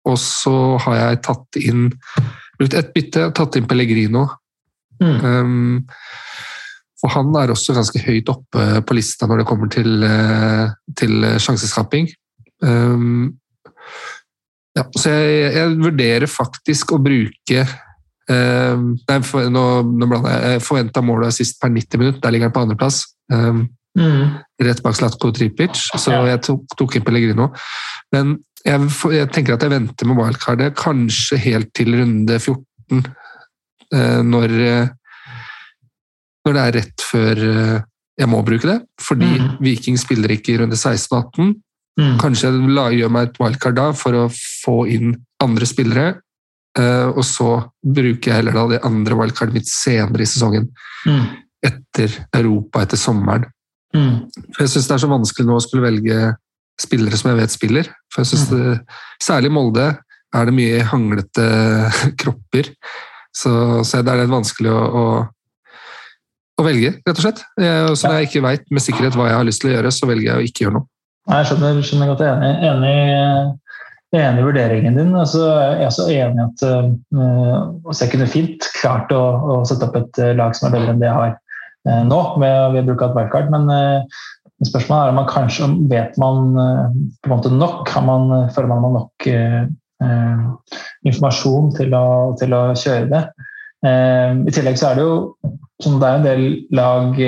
og 0.08 0.16
så 0.18 0.54
har 0.86 0.98
jeg 0.98 1.22
tatt 1.28 1.58
inn 1.60 1.90
brukt 2.58 2.74
ett 2.78 2.90
bytte, 2.94 3.28
tatt 3.36 3.58
inn 3.58 3.68
Pellegrino. 3.70 4.26
Mm. 5.02 5.20
Um, 5.22 5.76
og 7.02 7.14
han 7.16 7.30
er 7.40 7.50
også 7.50 7.74
ganske 7.74 7.98
høyt 8.04 8.28
oppe 8.30 8.82
på 8.86 8.94
lista 8.94 9.26
når 9.26 9.42
det 9.42 9.46
kommer 9.48 9.70
til, 9.72 10.04
eh, 10.06 10.74
til 10.98 11.24
sjanseskaping. 11.42 12.10
Um, 12.62 13.32
ja, 14.76 14.84
så 14.96 15.10
jeg, 15.10 15.48
jeg, 15.56 15.72
vurderer 15.82 16.30
faktisk 16.30 16.94
å 16.94 17.00
bruke 17.02 17.64
um, 18.32 18.86
nei, 19.08 19.18
for, 19.26 19.48
nå, 19.52 19.64
nå 19.88 20.08
blander 20.10 20.36
jeg. 20.36 20.62
Forventa 20.66 21.02
mål 21.04 21.28
er 21.28 21.34
sist 21.36 21.60
per 21.62 21.72
90 21.72 22.02
minutt. 22.02 22.22
Der 22.22 22.34
ligger 22.34 22.50
han 22.50 22.56
på 22.56 22.64
andreplass. 22.66 23.02
Um, 23.32 23.66
mm. 23.98 24.38
Rett 24.66 24.82
bak 24.84 24.96
Slatko 24.98 25.32
Tripic, 25.34 25.76
så 25.76 26.14
ja. 26.14 26.22
jeg 26.32 26.42
tok, 26.48 26.64
tok 26.78 26.96
inn 26.98 27.06
Pellegrino. 27.06 27.50
Men 28.14 28.36
jeg, 28.62 28.88
jeg, 29.16 29.30
tenker 29.34 29.56
at 29.56 29.66
jeg 29.66 29.74
venter 29.74 30.08
med 30.08 30.20
wildcardet 30.20 30.74
kanskje 30.78 31.40
helt 31.44 31.72
til 31.76 31.96
runde 31.98 32.38
14, 32.38 33.06
uh, 33.92 34.20
når 34.26 34.58
uh, 34.62 34.98
når 36.46 36.56
det 36.56 36.62
er 36.62 36.76
rett 36.78 37.04
før 37.06 37.42
eh, 37.48 37.82
jeg 38.20 38.30
må 38.30 38.42
bruke 38.46 38.68
det. 38.68 38.78
Fordi 39.02 39.28
mm. 39.28 39.52
Viking 39.64 39.98
spiller 40.00 40.34
ikke 40.34 40.54
i 40.54 40.58
runde 40.62 40.78
16 40.78 41.14
og 41.16 41.30
18. 41.32 41.54
Mm. 42.00 42.14
Kanskje 42.20 42.50
jeg 42.50 42.98
gjør 42.98 43.12
meg 43.12 43.28
et 43.28 43.40
wildcard 43.40 43.78
da 43.78 43.88
for 43.96 44.16
å 44.16 44.26
få 44.32 44.76
inn 44.90 45.14
andre 45.42 45.68
spillere. 45.68 46.21
Eh, 46.78 47.08
og 47.10 47.24
så 47.26 47.48
bruker 47.84 48.30
jeg 48.30 48.38
heller 48.38 48.56
da 48.56 48.66
det 48.70 48.84
andre 48.88 49.18
wildcardet 49.18 49.56
mitt 49.58 49.68
senere 49.70 50.24
i 50.24 50.28
sesongen. 50.28 50.70
Mm. 51.08 51.26
Etter 51.68 52.16
Europa, 52.38 52.84
etter 52.84 53.00
sommeren. 53.00 53.48
Mm. 53.92 54.24
For 54.54 54.64
jeg 54.64 54.72
syns 54.72 54.88
det 54.88 54.96
er 54.96 55.04
så 55.04 55.12
vanskelig 55.12 55.48
nå 55.48 55.58
å 55.58 55.64
skulle 55.64 55.84
velge 55.84 56.32
spillere 56.80 57.18
som 57.20 57.32
jeg 57.32 57.42
vet 57.42 57.54
spiller. 57.54 57.92
For 58.12 58.24
jeg 58.24 58.32
synes 58.32 58.48
mm. 58.48 58.56
det, 58.56 58.98
Særlig 59.22 59.52
i 59.52 59.54
Molde 59.54 59.86
er 60.32 60.48
det 60.48 60.56
mye 60.56 60.82
hanglete 60.88 61.46
kropper. 62.20 62.72
Så, 63.32 63.52
så 63.88 64.00
det 64.04 64.12
er 64.12 64.24
litt 64.24 64.32
vanskelig 64.32 64.72
å, 64.72 64.82
å 64.82 65.04
å 66.60 66.64
velge, 66.66 66.94
rett 67.02 67.18
og 67.18 67.24
slett. 67.24 67.44
Jeg, 67.60 67.92
så 67.96 68.08
når 68.08 68.18
jeg 68.20 68.30
ikke 68.30 68.44
veit 68.44 68.66
med 68.72 68.84
sikkerhet 68.84 69.18
hva 69.18 69.28
jeg 69.30 69.38
har 69.38 69.46
lyst 69.48 69.62
til 69.62 69.70
å 69.70 69.76
gjøre, 69.76 69.92
så 69.94 70.08
velger 70.08 70.28
jeg 70.28 70.38
å 70.38 70.48
ikke 70.48 70.64
gjøre 70.66 70.76
noe. 70.78 70.88
Nei, 71.30 71.38
Jeg 71.38 71.48
skjønner, 71.48 71.82
skjønner 71.86 72.10
godt. 72.10 72.24
Jeg 72.26 72.32
er 72.32 72.40
enig, 72.42 72.62
enig, 72.68 72.94
enig 74.12 74.42
i 74.42 74.44
vurderingen 74.44 74.98
din. 74.98 75.14
Altså, 75.16 75.46
jeg 75.48 75.78
er 75.78 75.88
også 75.88 76.08
enig 76.12 76.42
i 76.42 76.44
at 76.44 76.64
uh, 76.68 77.92
jeg 77.96 78.12
kunne 78.12 78.28
fint 78.30 78.68
klart 78.76 79.12
å, 79.14 79.22
å, 79.40 79.56
sette 79.68 79.88
opp 79.88 79.96
et 79.98 80.20
eh, 80.20 80.34
lag 80.36 80.56
som 80.56 80.68
er 80.68 80.76
bedre 80.76 80.92
enn 80.92 81.00
det 81.00 81.08
jeg 81.08 81.16
har 81.16 81.32
uh, 81.88 82.02
nå, 82.08 82.20
ved, 82.42 82.58
ved 82.76 82.90
bruk 82.90 83.04
av 83.04 83.14
et 83.14 83.20
wildcard. 83.20 83.48
Men 83.54 83.70
uh, 83.72 84.20
spørsmålet 84.68 85.06
er 85.06 85.14
om 85.14 85.20
man 85.22 85.30
kanskje 85.30 85.70
vet 85.90 86.18
man 86.20 86.52
på 86.52 87.30
en 87.30 87.32
måte 87.32 87.54
nok? 87.54 87.88
Har 87.88 88.04
man, 88.06 88.28
føler 88.54 88.70
man 88.70 89.00
nok 89.00 89.26
informasjon 91.06 91.72
til 91.74 91.94
å, 91.94 92.06
til 92.38 92.54
å, 92.54 92.60
kjøre 92.78 93.08
det? 93.10 93.22
I 93.82 94.54
tillegg 94.54 94.78
så 94.78 94.92
er 94.92 94.98
det 94.98 95.04
jo 95.06 95.16
så 95.82 95.90
det 95.98 96.06
er 96.06 96.20
en 96.20 96.26
del 96.26 96.44
lag 96.78 97.18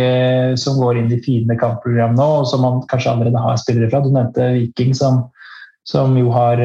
som 0.62 0.78
går 0.78 1.00
inn 1.00 1.10
i 1.10 1.18
fine 1.24 1.56
kampprogram 1.58 2.14
nå, 2.14 2.26
og 2.38 2.46
som 2.46 2.62
man 2.62 2.84
kanskje 2.90 3.10
allerede 3.10 3.42
har 3.42 3.58
spillere 3.58 3.90
fra. 3.90 4.02
Du 4.04 4.12
nevnte 4.14 4.52
Viking, 4.54 4.94
som, 4.94 5.24
som 5.88 6.16
jo 6.18 6.30
har 6.34 6.60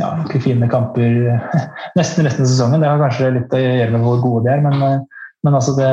ja, 0.00 0.10
ikke 0.24 0.42
fine 0.44 0.68
kamper 0.72 1.16
nesten 1.98 2.26
resten 2.26 2.46
av 2.46 2.50
sesongen. 2.50 2.82
Det 2.82 2.90
har 2.90 3.02
kanskje 3.02 3.32
litt 3.36 3.56
å 3.56 3.60
gjøre 3.60 3.92
med 3.94 4.06
hvor 4.06 4.22
gode 4.22 4.46
de 4.46 4.54
er, 4.56 4.64
men 4.64 4.86
eh, 4.88 5.00
Men 5.42 5.56
altså 5.58 5.72
det, 5.74 5.86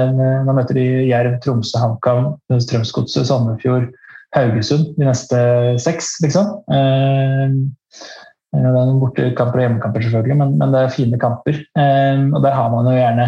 nå 0.45 0.53
møter 0.53 0.77
de 0.77 0.83
Jerv, 1.09 1.39
Tromsø, 1.41 1.79
HamKam, 1.81 2.35
Strømsgodset, 2.53 3.25
Sandefjord, 3.25 3.87
Haugesund 4.37 4.91
de 4.93 5.07
neste 5.07 5.39
seks, 5.81 6.11
liksom. 6.21 6.51
Eh, 6.69 7.55
det 8.53 8.61
er 8.61 8.75
noen 8.77 8.99
bortekamper 9.01 9.57
og 9.57 9.65
hjemmekamper, 9.65 10.05
selvfølgelig, 10.05 10.37
men, 10.37 10.53
men, 10.61 10.75
det 10.75 10.83
er 10.83 10.93
fine 10.93 11.17
kamper. 11.21 11.57
Eh, 11.81 12.21
og 12.29 12.45
der 12.45 12.59
har 12.59 12.69
man 12.75 12.91
jo 12.91 12.93
gjerne 12.93 13.27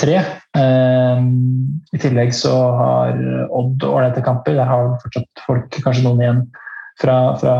tre. 0.00 0.16
Eh, 0.56 1.20
I 1.92 2.00
tillegg 2.00 2.32
så 2.36 2.56
har 2.80 3.22
Odd 3.52 3.84
ålreite 3.90 4.24
kamper. 4.24 4.56
Der 4.56 4.72
har 4.72 4.94
fortsatt 5.04 5.44
folk 5.44 5.80
kanskje 5.84 6.06
noen 6.08 6.24
igjen 6.24 6.44
fra, 6.96 7.18
fra 7.44 7.58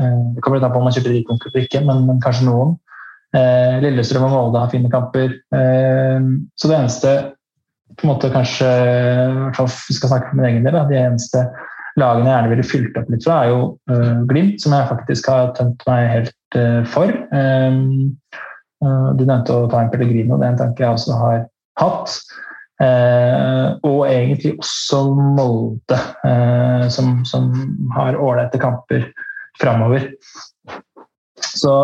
Det 0.00 0.42
kommer 0.42 0.58
litt 0.58 0.66
an 0.68 0.72
på 0.72 0.80
om 0.80 0.86
man 0.88 0.94
kjøper 0.96 1.12
rikkonkurser 1.14 1.54
eller 1.54 1.66
ikke, 1.66 1.82
men, 1.86 2.06
men, 2.08 2.22
kanskje 2.24 2.46
noen. 2.48 2.78
Lillestrøm 3.84 4.24
og 4.26 4.32
Molde 4.32 4.62
har 4.62 4.72
fine 4.72 4.90
kamper. 4.90 5.36
så 5.50 6.70
det 6.70 6.78
eneste 6.78 7.12
på 7.98 8.06
en 8.06 8.12
måte 8.12 8.30
kanskje, 8.32 8.70
vi 9.88 9.96
skal 9.96 10.12
snakke 10.12 10.30
for 10.30 10.38
min 10.38 10.48
egen 10.48 10.66
del, 10.66 10.78
de 10.88 10.98
eneste 10.98 11.44
lagene 11.98 12.30
jeg 12.30 12.36
gjerne 12.36 12.50
ville 12.52 12.66
fylt 12.66 12.98
opp 13.00 13.08
litt 13.12 13.26
fra, 13.26 13.38
er 13.42 13.52
jo 13.52 13.60
Glimt, 14.30 14.60
som 14.62 14.74
jeg 14.76 14.90
faktisk 14.90 15.30
har 15.30 15.54
tømt 15.58 15.82
meg 15.88 16.10
helt 16.10 16.58
for. 16.90 17.10
Du 18.80 19.24
nevnte 19.24 19.56
å 19.56 19.66
ta 19.70 19.82
en 19.82 19.90
Pellegrino, 19.92 20.38
det 20.38 20.46
er 20.46 20.54
en 20.54 20.62
tanke 20.62 20.84
jeg 20.84 20.96
også 20.96 21.18
har 21.20 21.42
hatt. 21.82 22.14
og 23.84 23.98
egentlig 24.06 24.54
også 24.56 25.02
Molde, 25.36 25.98
som, 26.94 27.18
som, 27.28 27.50
har 27.96 28.18
ålreite 28.18 28.62
kamper 28.62 29.10
framover. 29.58 30.10
Så 31.40 31.74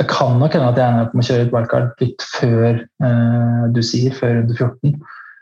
det 0.00 0.08
kan 0.08 0.38
nok 0.40 0.54
hende 0.56 0.70
at 0.70 0.78
jeg 0.80 0.88
ender 0.88 1.06
opp 1.06 1.16
med 1.16 1.26
å 1.26 1.28
kjøre 1.28 1.44
et 1.44 1.52
wildcard 1.52 1.88
litt 2.00 2.24
før 2.38 2.78
eh, 2.80 3.64
du 3.74 3.80
sier, 3.84 4.14
før 4.16 4.38
runde 4.38 4.56
14. 4.56 4.94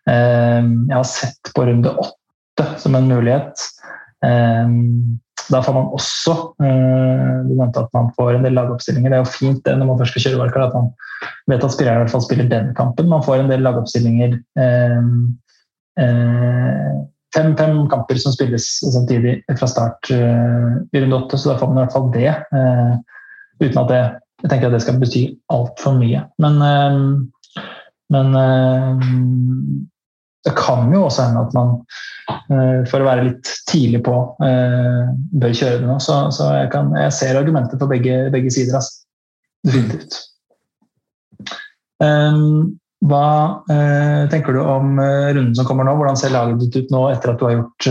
Uh, 0.09 0.13
eh, 0.13 0.71
jeg 0.89 0.97
har 0.97 1.07
sett 1.07 1.51
på 1.55 1.67
runde 1.69 1.93
8 2.03 2.67
som 2.83 2.97
en 2.99 3.07
mulighet. 3.07 3.63
Uh, 4.25 4.67
da 5.49 5.61
får 5.65 5.73
man 5.73 5.87
også 5.97 6.33
Du 6.59 7.53
nevnte 7.55 7.81
at 7.81 7.95
man 7.95 8.11
får 8.19 8.35
en 8.35 8.43
del 8.45 8.59
lagoppstillinger. 8.59 9.15
Det 9.15 9.17
er 9.17 9.23
jo 9.23 9.37
fint 9.37 9.63
det 9.65 9.77
når 9.79 9.89
man 9.89 10.01
først 10.01 10.13
skal 10.13 10.25
kjøre 10.27 10.41
wildcard, 10.43 10.67
at 10.67 10.75
man 10.77 10.91
vet 11.49 11.65
at 11.65 11.73
spilleren 11.73 12.03
i 12.03 12.03
hvert 12.03 12.13
fall 12.17 12.25
spiller 12.27 12.51
den 12.51 12.75
kampen. 12.77 13.09
Man 13.09 13.25
får 13.25 13.45
en 13.45 13.53
del 13.53 13.65
lagoppstillinger. 13.65 14.35
Fem, 17.39 17.53
fem, 17.59 17.77
kamper 17.91 18.19
som 18.19 18.35
spilles 18.35 18.65
samtidig 18.83 19.37
fra 19.55 19.69
start 19.71 20.11
i 20.11 21.03
runde 21.03 21.19
åtte, 21.21 21.39
så 21.39 21.53
da 21.53 21.59
får 21.61 21.71
man 21.71 21.79
i 21.79 21.83
hvert 21.85 21.95
fall 21.95 22.09
det. 22.17 22.33
uten 23.63 23.79
at 23.85 23.93
det 23.93 24.01
jeg 24.39 24.53
tenker 24.53 24.69
at 24.69 24.77
det 24.77 24.85
skal 24.85 24.99
bety 25.03 25.25
altfor 25.51 25.97
mye. 25.99 26.23
Men, 26.43 26.61
eh, 26.63 26.99
men 28.15 28.39
eh, 28.39 29.07
det 30.47 30.55
kan 30.59 30.93
jo 30.95 31.05
også 31.09 31.27
hende 31.27 31.43
at 31.43 31.57
man, 31.57 31.73
eh, 32.31 32.87
for 32.91 33.03
å 33.03 33.09
være 33.09 33.27
litt 33.33 33.51
tidlig 33.71 34.05
på, 34.07 34.15
bør 34.39 35.59
kjøre 35.61 35.83
det 35.83 35.89
nå. 35.89 35.99
Så, 36.03 36.21
så 36.35 36.53
jeg, 36.55 36.71
kan, 36.75 36.93
jeg, 36.97 37.17
ser 37.19 37.41
argumenter 37.41 37.81
på 37.81 37.91
begge, 37.91 38.29
begge 38.35 38.55
sider. 38.55 38.79
Altså. 38.79 39.03
Definitivt. 39.67 40.21
Hva 43.07 43.63
tenker 44.33 44.57
du 44.57 44.59
om 44.59 44.97
runden 44.99 45.53
som 45.55 45.67
kommer 45.69 45.87
nå? 45.87 45.93
Hvordan 45.95 46.17
ser 46.19 46.33
laget 46.35 46.59
ditt 46.65 46.81
ut 46.81 46.89
nå 46.91 47.05
etter 47.13 47.31
at 47.31 47.39
du 47.39 47.45
har 47.47 47.53
gjort, 47.55 47.87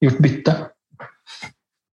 gjort 0.00 0.22
bytte? 0.24 0.54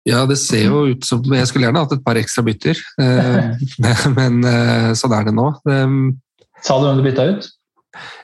Ja, 0.10 0.24
det 0.30 0.40
ser 0.42 0.70
jo 0.70 0.84
ut 0.90 1.06
som 1.06 1.24
Jeg 1.36 1.48
skulle 1.50 1.68
gjerne 1.68 1.84
hatt 1.84 1.94
et 1.96 2.04
par 2.06 2.20
ekstra 2.20 2.44
bytter, 2.46 2.80
eh, 3.04 3.64
men 4.18 4.44
eh, 4.48 4.92
sånn 4.98 5.16
er 5.16 5.28
det 5.28 5.36
nå. 5.36 5.50
Sa 6.66 6.78
du 6.80 6.88
hvem 6.88 7.02
du 7.02 7.06
bytta 7.06 7.28
ut? 7.34 7.50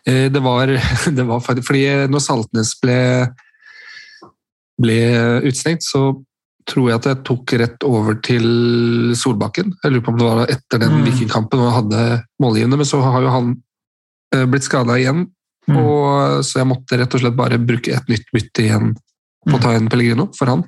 Eh, 0.07 0.27
det 0.31 0.43
var, 0.43 0.71
det 1.17 1.27
var 1.27 1.43
fordi 1.43 1.83
når 2.11 2.23
Saltnes 2.23 2.75
ble, 2.81 2.99
ble 4.81 5.01
utstengt, 5.49 5.85
så 5.85 6.09
tror 6.65 6.89
jeg 6.89 6.97
at 6.97 7.07
jeg 7.11 7.21
tok 7.27 7.53
rett 7.61 7.83
over 7.85 8.15
til 8.25 8.45
Solbakken. 9.17 9.75
Jeg 9.83 9.93
lurer 9.93 10.05
på 10.05 10.15
om 10.15 10.17
det 10.17 10.29
var 10.31 10.49
etter 10.49 10.81
den 10.81 10.95
mm. 10.95 11.03
Vikingkampen 11.05 11.61
og 11.61 11.75
hadde 11.75 12.05
målgivende, 12.41 12.79
men 12.81 12.89
så 12.89 13.03
har 13.05 13.21
jo 13.21 13.33
han 13.35 13.51
blitt 14.49 14.67
skada 14.67 14.97
igjen. 14.99 15.25
Mm. 15.65 15.77
Og, 15.81 16.43
så 16.45 16.61
jeg 16.61 16.69
måtte 16.69 16.99
rett 16.99 17.15
og 17.17 17.23
slett 17.23 17.37
bare 17.37 17.61
bruke 17.61 17.93
et 17.95 18.09
nytt 18.11 18.27
bytte 18.33 18.65
igjen 18.67 18.91
på 19.45 19.57
å 19.57 19.61
ta 19.61 19.73
en 19.75 19.87
Pellegrino 19.89 20.27
for 20.37 20.51
han. 20.51 20.65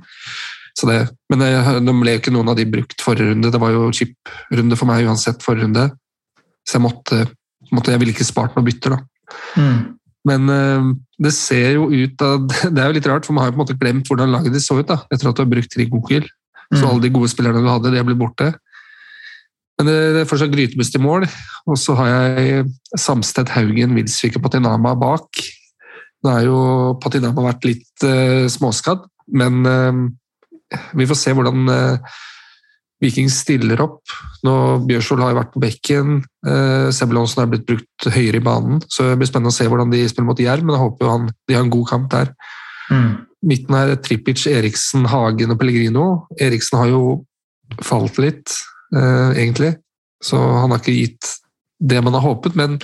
Det, 0.77 0.97
men 1.31 1.41
det, 1.41 1.49
de 1.81 1.93
ble 1.97 2.13
jo 2.13 2.19
ikke 2.21 2.33
noen 2.33 2.51
av 2.51 2.57
de 2.59 2.67
brukt 2.69 3.01
forrige 3.01 3.31
runde. 3.31 3.49
Det 3.53 3.61
var 3.61 3.73
jo 3.73 3.87
chip-runde 3.97 4.77
for 4.77 4.89
meg 4.89 5.07
uansett 5.09 5.41
forrige 5.45 5.65
runde. 5.65 5.85
Så 6.67 6.77
jeg 6.77 6.83
måtte, 6.83 7.21
måtte 7.71 7.93
Jeg 7.93 8.01
ville 8.03 8.13
ikke 8.13 8.27
spart 8.27 8.57
noen 8.57 8.67
bytter, 8.67 8.97
da. 8.97 9.37
Mm. 9.57 9.79
Men 10.27 10.51
uh, 10.51 10.91
det 11.23 11.33
ser 11.35 11.77
jo 11.77 11.87
ut 11.89 12.21
av 12.25 12.45
Det 12.75 12.81
er 12.83 12.91
jo 12.91 12.97
litt 12.97 13.09
rart, 13.09 13.25
for 13.25 13.33
man 13.33 13.45
har 13.45 13.51
jo 13.51 13.55
på 13.55 13.61
en 13.61 13.65
måte 13.65 13.79
glemt 13.79 14.09
hvordan 14.09 14.33
laget 14.35 14.53
de 14.53 14.61
så 14.63 14.77
ut 14.77 14.89
da, 14.89 14.99
etter 15.09 15.29
at 15.29 15.39
du 15.39 15.43
har 15.43 15.49
brukt 15.49 15.73
Trigokil. 15.73 16.27
Mm. 16.67 16.77
Så 16.77 16.83
alle 16.85 17.05
de 17.05 17.13
gode 17.15 17.31
spillerne 17.31 17.63
du 17.63 17.71
hadde, 17.71 17.93
de 17.93 18.01
har 18.01 18.07
blitt 18.07 18.21
borte. 18.21 18.51
Men 19.77 19.89
det, 19.89 19.97
det 20.15 20.21
er 20.23 20.29
fortsatt 20.29 20.53
Grytebust 20.53 20.95
i 20.97 21.01
mål, 21.01 21.27
og 21.69 21.77
så 21.77 21.93
har 21.99 22.13
jeg 22.13 22.63
Samsted, 22.97 23.51
Haugen, 23.53 23.93
Wilsvik 23.97 24.39
og 24.39 24.47
Patinama 24.47 24.95
bak. 24.97 25.43
Nå 26.25 26.33
har 26.33 26.47
jo 26.47 26.61
Patinama 27.03 27.45
vært 27.51 27.67
litt 27.67 28.07
uh, 28.07 28.47
småskadd, 28.49 29.05
men 29.37 29.61
uh, 29.69 30.01
vi 30.97 31.05
får 31.07 31.21
se 31.21 31.35
hvordan 31.37 31.69
uh, 31.69 32.17
Viking 33.03 33.29
stiller 33.29 33.81
opp. 33.83 34.01
Nå, 34.45 34.53
Bjørsvold 34.89 35.21
har 35.21 35.33
jo 35.33 35.37
vært 35.37 35.51
på 35.53 35.61
bekken. 35.61 36.15
Eh, 36.49 36.87
Sebulonsen 36.95 37.43
er 37.43 37.51
blitt 37.51 37.67
brukt 37.67 38.07
høyere 38.09 38.39
i 38.39 38.43
banen. 38.43 38.79
så 38.89 39.11
Det 39.11 39.19
blir 39.19 39.29
spennende 39.29 39.53
å 39.53 39.57
se 39.57 39.67
hvordan 39.69 39.93
de 39.93 40.01
spiller 40.09 40.29
mot 40.31 40.41
Jerv, 40.41 40.65
men 40.65 40.73
jeg 40.73 40.81
håper 40.81 41.05
jo 41.05 41.11
han, 41.13 41.27
de 41.47 41.57
har 41.57 41.65
en 41.65 41.73
god 41.75 41.87
kamp 41.91 42.07
der. 42.09 42.31
Mm. 42.89 43.11
Midten 43.51 43.77
er 43.77 43.93
Trippic, 44.01 44.41
Eriksen, 44.49 45.05
Hagen 45.05 45.53
og 45.53 45.59
Pellegrino. 45.61 46.07
Eriksen 46.41 46.79
har 46.81 46.89
jo 46.89 47.03
falt 47.85 48.17
litt, 48.17 48.55
egentlig, 48.93 49.73
så 50.23 50.39
han 50.39 50.71
har 50.71 50.79
ikke 50.79 50.95
gitt 50.95 51.31
det 51.79 52.01
man 52.03 52.15
har 52.17 52.25
håpet. 52.25 52.55
Men 52.57 52.77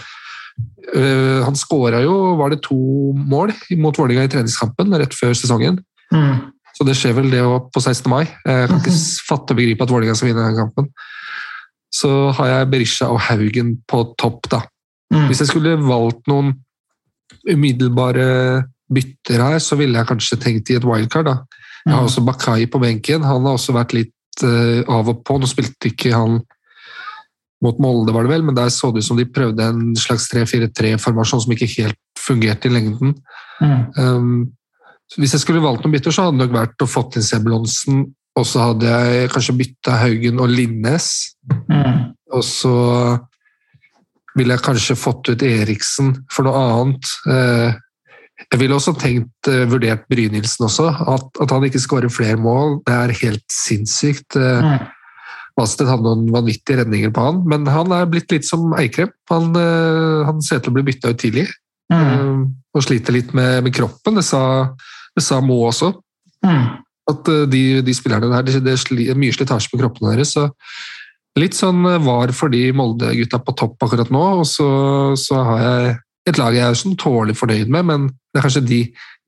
øh, 0.96 1.44
han 1.46 1.56
skåra 1.58 2.02
jo 2.04 2.36
Var 2.40 2.54
det 2.54 2.64
to 2.68 2.78
mål 3.18 3.54
mot 3.78 3.98
Vålerenga 3.98 4.28
i 4.28 4.34
treningskampen 4.34 4.94
rett 5.00 5.16
før 5.18 5.34
sesongen? 5.38 5.80
Mm. 6.14 6.52
Så 6.74 6.86
det 6.88 6.98
skjer 6.98 7.16
vel 7.18 7.32
det 7.32 7.42
på 7.44 7.82
16. 7.82 8.10
mai. 8.10 8.26
Jeg 8.46 8.70
kan 8.70 8.82
ikke 8.82 8.98
fatte 9.30 9.54
og 9.54 9.60
begripe 9.62 9.86
at 9.86 9.94
Vålerenga 9.94 10.18
skal 10.18 10.32
vinne 10.32 10.46
den 10.48 10.62
kampen. 10.62 10.92
Så 11.94 12.10
har 12.38 12.50
jeg 12.50 12.70
Berisha 12.72 13.10
og 13.14 13.22
Haugen 13.22 13.76
på 13.90 14.04
topp, 14.18 14.50
da. 14.50 14.64
Mm. 15.14 15.28
Hvis 15.30 15.44
jeg 15.44 15.52
skulle 15.52 15.78
valgt 15.78 16.26
noen 16.32 16.56
umiddelbare 17.46 18.64
bytter 18.94 19.42
her, 19.42 19.60
så 19.62 19.78
ville 19.78 20.00
jeg 20.00 20.10
kanskje 20.10 20.40
tenkt 20.42 20.72
i 20.72 20.80
et 20.80 20.88
wildcard. 20.88 21.30
da. 21.30 21.36
Jeg 21.86 21.94
har 21.94 22.02
mm. 22.02 22.10
også 22.10 22.26
Bakai 22.26 22.66
på 22.66 22.82
benken. 22.82 23.26
Han 23.28 23.46
har 23.46 23.60
også 23.60 23.76
vært 23.76 23.94
litt 23.94 24.14
av 24.42 25.12
og 25.12 25.22
på. 25.28 25.38
Nå 25.38 25.50
spilte 25.50 25.92
ikke 25.92 26.16
han 26.16 26.40
mot 27.64 27.78
Molde, 27.80 28.12
var 28.12 28.26
det 28.26 28.34
vel, 28.34 28.44
men 28.44 28.58
der 28.58 28.72
så 28.74 28.90
det 28.92 29.04
ut 29.04 29.08
som 29.08 29.20
de 29.20 29.28
prøvde 29.30 29.70
en 29.70 29.94
slags 30.00 30.26
3-4-3-formasjon 30.34 31.46
som 31.46 31.54
ikke 31.56 31.70
helt 31.78 32.00
fungerte 32.20 32.68
i 32.68 32.74
lengden. 32.74 33.14
Mm. 33.62 33.84
Um, 33.96 34.34
hvis 35.16 35.36
jeg 35.36 35.44
skulle 35.44 35.64
valgt 35.64 35.86
noen 35.86 35.94
bytter, 35.96 36.12
så 36.12 36.26
hadde 36.26 36.40
det 36.40 36.48
nok 36.48 36.58
vært 36.58 36.84
å 36.84 36.90
få 36.90 37.06
inn 37.16 37.26
Sebulonsen, 37.26 38.04
og 38.34 38.48
så 38.50 38.68
hadde 38.70 38.90
jeg 38.90 39.30
kanskje 39.32 39.58
bytta 39.60 40.00
Haugen 40.02 40.42
og 40.42 40.52
Linnes. 40.52 41.08
Mm. 41.70 42.12
Og 42.34 42.44
så 42.48 42.76
ville 44.34 44.56
jeg 44.56 44.66
kanskje 44.66 44.98
fått 44.98 45.30
ut 45.30 45.46
Eriksen 45.46 46.16
for 46.34 46.48
noe 46.48 46.64
annet. 46.66 47.12
Eh, 47.30 47.76
jeg 48.52 48.60
ville 48.62 48.76
også 48.76 48.96
tenkt, 49.00 49.50
eh, 49.50 49.64
vurdert 49.70 50.08
Brynildsen 50.12 50.68
også. 50.68 50.90
At, 51.16 51.30
at 51.44 51.54
han 51.54 51.66
ikke 51.68 51.82
skårer 51.82 52.12
flere 52.14 52.40
mål, 52.40 52.82
det 52.88 52.98
er 52.98 53.18
helt 53.22 53.46
sinnssykt. 53.52 54.38
Eh, 54.40 54.68
mm. 54.68 54.92
Vasted 55.60 55.90
hadde 55.90 56.08
noen 56.08 56.32
vanvittige 56.34 56.80
redninger 56.82 57.14
på 57.14 57.28
han, 57.28 57.44
men 57.46 57.70
han 57.70 57.92
er 57.94 58.10
blitt 58.10 58.32
litt 58.34 58.48
som 58.48 58.72
Eikrem. 58.74 59.12
Han, 59.30 59.52
han 59.54 60.40
ser 60.42 60.64
til 60.64 60.74
å 60.74 60.78
bli 60.80 60.88
bytta 60.88 61.12
ut 61.14 61.20
tidlig. 61.22 61.46
Mm. 61.94 62.48
Og 62.74 62.82
sliter 62.82 63.14
litt 63.14 63.36
med, 63.38 63.60
med 63.68 63.76
kroppen. 63.76 64.18
Det 64.18 64.26
sa 64.26 64.42
det 65.14 65.24
sa 65.26 65.40
Mo 65.46 65.60
også. 65.68 65.92
Mm. 66.46 66.66
At 67.12 67.30
eh, 67.32 67.46
de, 67.52 67.64
de, 67.86 67.96
spillerne 67.96 68.32
der, 68.32 68.48
det, 68.48 68.64
det 68.66 68.76
er 69.10 69.20
mye 69.20 69.36
slitasje 69.36 69.72
på 69.72 69.82
kroppene 69.82 70.16
deres. 70.16 70.36
så 70.36 70.50
Litt 71.40 71.58
sånn 71.58 71.84
eh, 71.90 72.02
var 72.04 72.34
for 72.36 72.54
de 72.54 72.66
Molde-gutta 72.76 73.42
på 73.44 73.56
topp 73.60 73.86
akkurat 73.86 74.12
nå. 74.14 74.24
Og 74.42 74.48
så, 74.50 74.68
så, 75.20 75.42
har 75.50 75.64
jeg 75.68 75.94
et 76.30 76.40
lag 76.40 76.56
jeg 76.56 76.64
er 76.66 76.80
sånn 76.80 76.96
tålelig 77.00 77.36
fornøyd 77.40 77.72
med, 77.74 77.88
men 77.90 78.08
det 78.32 78.40
er 78.40 78.46
kanskje 78.48 78.64
de, 78.70 78.80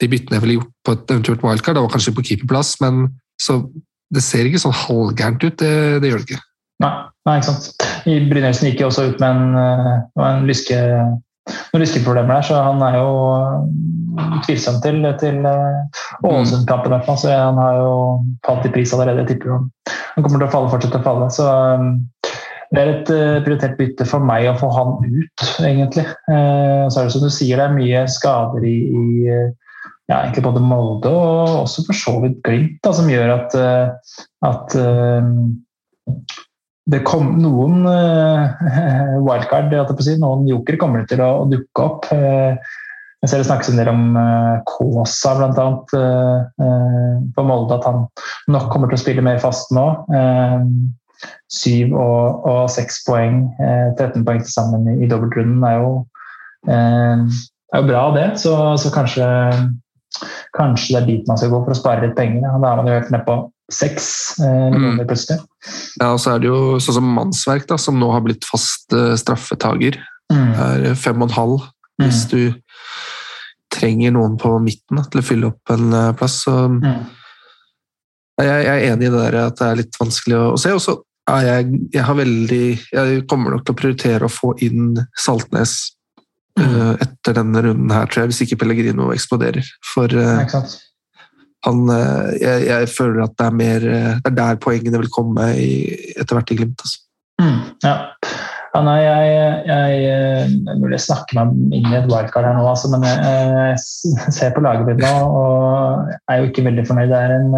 de 0.01 0.09
byttene 0.11 0.37
jeg 0.37 0.45
ville 0.45 0.57
gjort 0.59 0.71
på 0.87 0.95
et 0.95 1.13
eventuelt 1.15 1.43
wildcard. 1.43 1.77
Det 1.77 1.83
var 1.85 1.93
kanskje 1.95 2.15
på 2.15 2.25
keeperplass, 2.29 2.75
men 2.83 3.07
så 3.41 3.59
det 4.15 4.23
ser 4.23 4.47
ikke 4.47 4.61
sånn 4.63 4.77
halvgærent 4.85 5.43
ut. 5.43 5.57
Det, 5.59 5.73
det 6.03 6.11
gjør 6.11 6.23
det 6.23 6.29
ikke. 6.29 6.41
Nei, 6.83 6.93
nei 7.27 7.35
ikke 7.39 7.51
sant. 7.51 7.85
Brynildsen 8.05 8.69
gikk 8.69 8.83
jo 8.83 8.89
også 8.89 9.09
ut 9.09 9.21
med 9.23 9.29
en, 9.35 9.59
eh, 9.59 10.25
en 10.29 10.47
lyske 10.47 10.79
noen 11.45 11.83
lyskeproblemer 11.83 12.39
der, 12.39 12.45
så 12.47 12.59
han 12.65 12.81
er 12.81 12.95
jo 12.97 13.09
uh, 14.17 14.37
tvilsom 14.47 14.79
til, 14.81 15.03
til 15.21 15.43
uh, 15.45 16.25
Ålesund-kampen. 16.25 16.89
i 16.89 16.95
hvert 16.95 17.05
fall, 17.05 17.19
så 17.21 17.35
Han 17.35 17.59
har 17.61 17.79
jo 17.81 17.91
falt 18.47 18.65
i 18.65 18.71
pris 18.73 18.93
allerede. 18.93 19.21
Jeg 19.23 19.35
tipper 19.35 19.53
han, 19.53 19.69
kommer 20.23 20.39
til 20.39 20.47
å 20.47 20.53
falle, 20.53 20.71
fortsette 20.73 21.01
å 21.01 21.05
falle. 21.05 21.29
Så 21.33 21.45
det 22.75 22.83
er 22.83 22.91
et 22.91 23.11
uh, 23.13 23.43
prioritert 23.45 23.77
bytte 23.79 24.07
for 24.09 24.23
meg 24.23 24.47
å 24.49 24.55
få 24.59 24.69
han 24.75 24.97
ut, 25.03 25.45
egentlig. 25.63 26.05
Uh, 26.29 26.85
så 26.91 27.01
er 27.01 27.07
det 27.07 27.13
som 27.15 27.25
du 27.25 27.31
sier, 27.33 27.59
det 27.59 27.67
er 27.67 27.77
mye 27.77 28.05
skader 28.11 28.65
i, 28.67 28.75
i 28.85 29.05
ja, 30.11 30.19
egentlig 30.19 30.45
både 30.45 30.61
Molde 30.61 31.09
og 31.09 31.63
også 31.63 31.85
for 31.87 31.97
så 31.97 32.15
vidt 32.21 32.41
Glimt, 32.45 32.77
da, 32.85 32.91
som 32.93 33.09
gjør 33.09 33.31
at, 33.39 33.55
at 34.45 34.75
det 36.93 36.99
kom 37.07 37.31
noen 37.41 37.87
wildcard, 39.25 39.73
si, 40.05 40.13
noen 40.21 40.45
joker 40.51 40.77
kommer 40.77 41.07
til 41.09 41.23
å, 41.25 41.47
dukke 41.49 41.87
opp. 41.87 42.05
Jeg 42.11 43.31
ser 43.31 43.41
det 43.41 43.47
snakkes 43.47 43.71
en 43.71 43.81
del 43.81 43.89
om 43.89 44.03
Kåsa 44.69 45.33
bl.a. 45.39 45.65
På 47.33 47.47
Molde, 47.49 47.79
at 47.79 47.89
han 47.89 48.05
nok 48.53 48.69
kommer 48.69 48.93
til 48.93 48.99
å 48.99 49.03
spille 49.07 49.25
mer 49.25 49.41
fast 49.41 49.73
nå. 49.73 49.87
Syv 51.51 51.95
og, 51.95 52.45
og 52.49 52.61
seks 52.73 53.01
poeng, 53.07 53.45
13 53.97 54.25
poeng 54.27 54.43
til 54.43 54.51
sammen 54.51 54.87
i, 54.91 54.97
i 55.05 55.09
dobbeltrunden, 55.09 55.63
er 55.63 55.79
jo, 55.79 55.91
er 56.67 57.81
jo 57.81 57.87
bra, 57.87 58.05
det. 58.15 58.27
Så, 58.41 58.53
så 58.81 58.91
kanskje, 58.93 59.27
kanskje, 60.57 60.95
det 60.95 61.01
er 61.01 61.09
dit 61.09 61.29
man 61.29 61.39
skal 61.39 61.53
gå 61.53 61.61
for 61.63 61.75
å 61.75 61.79
spare 61.79 62.07
litt 62.07 62.17
penger. 62.17 62.43
Da 62.43 62.71
er 62.71 62.81
man 62.81 62.89
jo 62.89 62.97
helt 62.97 63.13
nede 63.13 63.27
på 63.27 63.37
seks 63.73 64.07
millioner 64.41 65.05
mm. 65.05 65.07
plutselig. 65.09 65.39
Ja, 66.01 66.11
og 66.11 66.19
så 66.21 66.35
er 66.35 66.43
det 66.43 66.51
jo 66.51 66.59
sånn 66.83 66.99
som 66.99 67.15
Mannsverk, 67.15 67.65
da, 67.71 67.79
som 67.81 67.97
nå 68.01 68.11
har 68.13 68.25
blitt 68.25 68.45
fast 68.45 68.93
straffetaker. 69.21 70.01
Mm. 70.33 70.51
er 70.57 70.99
fem 70.99 71.21
og 71.21 71.29
en 71.29 71.37
halv. 71.37 71.65
Hvis 72.01 72.25
mm. 72.25 72.31
du 72.33 72.65
trenger 73.75 74.15
noen 74.15 74.39
på 74.39 74.51
midten 74.63 75.03
til 75.11 75.21
å 75.21 75.25
fylle 75.25 75.51
opp 75.51 75.75
en 75.75 75.93
eh, 75.93 76.11
plass. 76.17 76.41
Så 76.45 76.55
mm. 76.77 76.89
Jeg, 78.43 78.63
er 78.67 78.85
enig 78.91 79.07
i 79.07 79.11
det 79.11 79.19
der 79.19 79.37
at 79.45 79.59
det 79.59 79.67
er 79.67 79.77
litt 79.79 79.99
vanskelig 79.99 80.37
å, 80.37 80.47
se. 80.59 80.73
Og 80.75 80.81
så 80.83 80.95
er 81.31 81.45
jeg, 81.47 81.77
jeg 81.95 82.03
har 82.05 82.17
veldig 82.19 82.65
Jeg 82.93 83.21
kommer 83.31 83.55
nok 83.55 83.63
til 83.65 83.73
å 83.73 83.79
prioritere 83.79 84.27
å 84.27 84.33
få 84.33 84.51
inn 84.65 84.99
Saltnes 85.17 85.77
mm. 86.59 86.99
etter 87.01 87.37
denne 87.39 87.63
runden 87.65 87.93
her, 87.95 88.09
tror 88.09 88.25
jeg, 88.25 88.33
hvis 88.33 88.43
ikke 88.45 88.59
Pellegrino 88.63 89.09
eksploderer. 89.15 89.65
For 89.93 90.11
uh, 90.11 90.59
han 91.65 91.87
uh, 91.89 92.33
jeg, 92.37 92.67
jeg, 92.67 92.91
føler 92.93 93.23
at 93.25 93.37
det 93.39 93.47
er 93.47 93.57
mer 93.63 93.87
Det 93.87 94.33
er 94.33 94.37
der 94.41 94.61
poengene 94.61 95.01
vil 95.01 95.13
komme 95.13 95.49
i, 95.57 95.71
etter 96.17 96.37
hvert 96.37 96.53
i 96.53 96.59
Glimt. 96.59 96.83
Altså. 96.85 97.01
Mm, 97.41 97.63
ja. 97.83 97.95
Ja, 98.75 98.81
nei, 98.83 98.97
jeg, 98.99 99.27
jeg, 99.69 99.99
jeg 100.03 100.77
mulig 100.81 100.97
jeg 100.97 101.03
snakker 101.05 101.37
meg 101.37 101.75
inn 101.77 101.85
i 101.93 101.95
et 101.95 102.09
wildcard 102.11 102.43
her 102.43 102.57
nå, 102.57 102.65
altså, 102.67 102.89
men 102.91 103.05
jeg, 103.07 103.21
jeg, 103.23 104.33
ser 104.35 104.51
på 104.51 104.63
laget 104.65 104.89
mitt 104.89 104.99
nå 104.99 105.11
og 105.29 106.09
er 106.27 106.41
jo 106.41 106.49
ikke 106.49 106.65
veldig 106.65 106.83
fornøyd. 106.89 107.13
Det 107.13 107.21
er 107.21 107.35
en, 107.37 107.55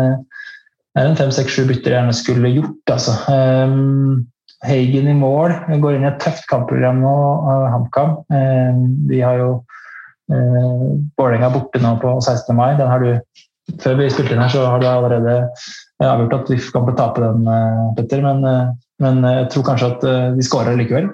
en 1.03 1.17
fem-seks-sju 1.19 1.67
bytter 1.69 1.93
jeg 1.93 1.99
gjerne 1.99 2.15
skulle 2.17 2.53
gjort. 2.55 2.93
Altså. 2.93 3.15
Um, 3.29 4.25
Hagen 4.65 5.05
i 5.05 5.13
mål 5.13 5.51
Vi 5.67 5.75
går 5.83 5.99
inn 5.99 6.05
i 6.07 6.09
et 6.09 6.21
tøft 6.23 6.47
kampprogram 6.49 7.03
nå, 7.03 7.15
HamKam. 7.73 8.15
Um, 8.33 8.79
vi 9.09 9.21
har 9.21 9.37
jo 9.41 9.51
uh, 10.33 10.87
Vålerenga 11.19 11.51
borte 11.53 11.83
nå 11.83 11.93
på 12.01 12.15
16. 12.17 12.55
mai. 12.57 12.71
Den 12.79 12.89
har 12.89 13.03
du, 13.03 13.11
før 13.83 13.99
vi 14.01 14.09
spilte 14.09 14.33
inn 14.33 14.41
her, 14.41 14.53
så 14.53 14.65
har 14.65 14.81
du 14.81 14.89
allerede 14.89 15.39
avgjort 16.01 16.37
at 16.39 16.51
VIF 16.53 16.71
kan 16.73 16.89
tape 16.97 17.21
den, 17.21 17.47
Petter. 17.97 18.25
Men 18.25 18.75
men 19.03 19.25
eh, 19.25 19.41
jeg 19.43 19.49
tror 19.53 19.67
kanskje 19.71 19.91
at 19.95 20.07
vi 20.37 20.45
skårer 20.45 20.77
likevel. 20.79 21.11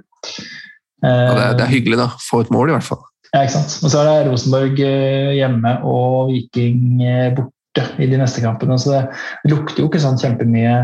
Ja, 1.04 1.10
det, 1.10 1.42
er, 1.42 1.58
det 1.60 1.66
er 1.66 1.74
hyggelig, 1.74 2.00
da. 2.00 2.12
Få 2.24 2.44
et 2.44 2.54
mål, 2.54 2.72
i 2.72 2.78
hvert 2.78 2.88
fall. 2.88 3.02
Ja, 3.34 3.42
ikke 3.44 3.58
sant. 3.58 3.76
Og 3.84 3.92
så 3.92 4.04
er 4.04 4.08
det 4.08 4.30
Rosenborg 4.30 4.80
eh, 4.86 5.34
hjemme 5.40 5.74
og 5.90 6.32
Viking 6.32 7.02
borte 7.36 7.52
i 8.00 8.10
de 8.10 8.20
neste 8.20 8.44
kampene. 8.44 8.78
Så 8.80 8.94
det 8.94 9.54
lukter 9.54 9.84
jo 9.84 9.90
ikke 9.90 10.04
sånn 10.04 10.20
kjempemye 10.22 10.76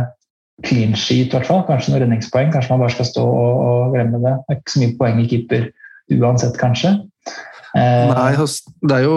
clean 0.65 0.95
sheet, 0.97 1.29
i 1.29 1.37
hvert 1.37 1.47
fall. 1.47 1.63
Kanskje 1.67 1.93
noen 1.93 2.05
redningspoeng. 2.05 2.51
Kanskje 2.53 2.73
man 2.73 2.83
bare 2.83 2.95
skal 2.95 3.07
stå 3.09 3.23
og, 3.23 3.61
og 3.69 3.95
glemme 3.95 4.21
det. 4.23 4.35
Det 4.47 4.55
er 4.55 4.59
ikke 4.61 4.75
så 4.75 4.83
mye 4.83 4.97
poeng 4.99 5.21
i 5.21 5.29
keeper 5.29 5.69
uansett, 6.19 6.57
kanskje. 6.59 6.97
Nei, 7.69 8.31
det 8.33 8.95
er 8.95 9.03
jo 9.03 9.15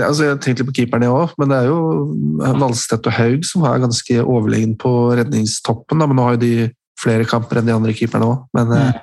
altså 0.00 0.24
Jeg 0.30 0.38
tenkte 0.40 0.62
litt 0.62 0.68
på 0.70 0.76
keeperne 0.78 1.10
òg, 1.12 1.34
men 1.36 1.50
det 1.52 1.58
er 1.60 1.66
jo 1.68 1.80
Valstedt 2.40 3.08
og 3.10 3.16
Haug 3.18 3.44
som 3.44 3.66
er 3.68 3.82
ganske 3.82 4.22
overlegen 4.22 4.76
på 4.80 4.92
redningstoppen. 5.18 6.00
Da. 6.00 6.08
Men 6.08 6.16
nå 6.18 6.26
har 6.26 6.38
jo 6.38 6.44
de 6.46 6.54
flere 7.02 7.26
kamper 7.28 7.60
enn 7.60 7.68
de 7.68 7.74
andre 7.74 7.94
keeperne 7.96 8.30
òg, 8.30 8.46
men 8.56 8.72
mm. 8.72 9.00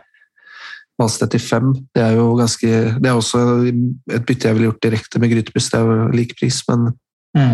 Valstedt 0.99 1.38
i 1.38 1.39
fem, 1.39 1.69
det 1.95 2.01
er 2.03 2.17
jo 2.17 2.34
ganske 2.36 2.69
Det 2.99 3.07
er 3.07 3.15
også 3.15 3.41
et 3.69 4.25
bytte 4.27 4.49
jeg 4.49 4.57
ville 4.57 4.67
gjort 4.67 4.81
direkte 4.84 5.21
med 5.21 5.31
Grytebuss, 5.31 5.69
det 5.71 5.79
er 5.79 5.86
jo 5.86 6.07
lik 6.15 6.34
pris, 6.39 6.57
men 6.67 6.89
mm. 7.38 7.53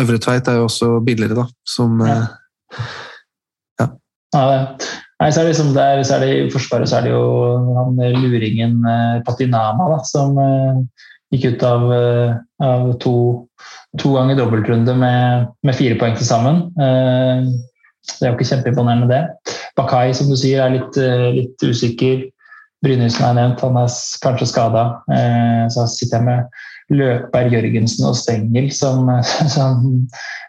Øvre 0.00 0.20
Tveit 0.22 0.48
er 0.48 0.60
jo 0.60 0.68
også 0.68 0.92
billigere, 1.06 1.38
da, 1.42 1.46
som 1.68 2.00
ja. 2.04 2.20
Eh, 2.20 2.86
ja. 3.80 3.88
ja 4.36 4.46
det. 4.52 4.88
Nei, 5.16 5.30
så 5.32 5.40
er 5.40 5.46
det 5.46 5.52
liksom 5.54 5.72
der, 5.72 6.02
så 6.04 6.16
er 6.16 6.24
det 6.24 6.32
I 6.34 6.48
Forsvaret 6.52 6.90
så 6.90 6.98
er 6.98 7.06
det 7.06 7.12
jo 7.14 7.22
han 7.78 8.00
luringen 8.20 8.82
eh, 8.84 9.22
Patinama 9.24 9.86
da, 9.94 10.02
som 10.04 10.36
uh, 10.36 10.82
gikk 11.32 11.54
ut 11.54 11.64
av, 11.64 11.86
av 12.62 12.90
to, 13.00 13.14
to, 13.98 14.12
ganger 14.12 14.36
dobbeltrunde 14.38 14.92
med, 14.94 15.48
med, 15.64 15.74
fire 15.74 15.96
poeng 15.98 16.14
til 16.18 16.28
sammen. 16.28 16.60
Det 18.06 18.22
er 18.22 18.30
jo 18.30 18.36
ikke 18.36 18.48
kjempeimponerende, 18.48 19.08
det. 19.10 19.54
Bakai, 19.76 20.14
som 20.16 20.30
du 20.30 20.36
sier, 20.38 20.62
er 20.62 20.76
litt, 20.78 20.96
eh, 21.00 21.28
litt 21.34 21.62
usikker. 21.62 22.24
Brynildsen 22.84 23.26
er 23.26 23.36
nevnt, 23.38 23.62
han 23.64 23.78
er 23.80 23.92
kanskje 24.22 24.50
skada. 24.52 24.84
Eh, 25.12 25.64
så 25.72 25.86
sitter 25.90 26.20
jeg 26.20 26.26
med 26.28 26.60
Løkberg, 26.94 27.50
Jørgensen 27.50 28.06
og 28.06 28.14
Stengel 28.18 28.68
som, 28.74 29.08
som 29.56 29.80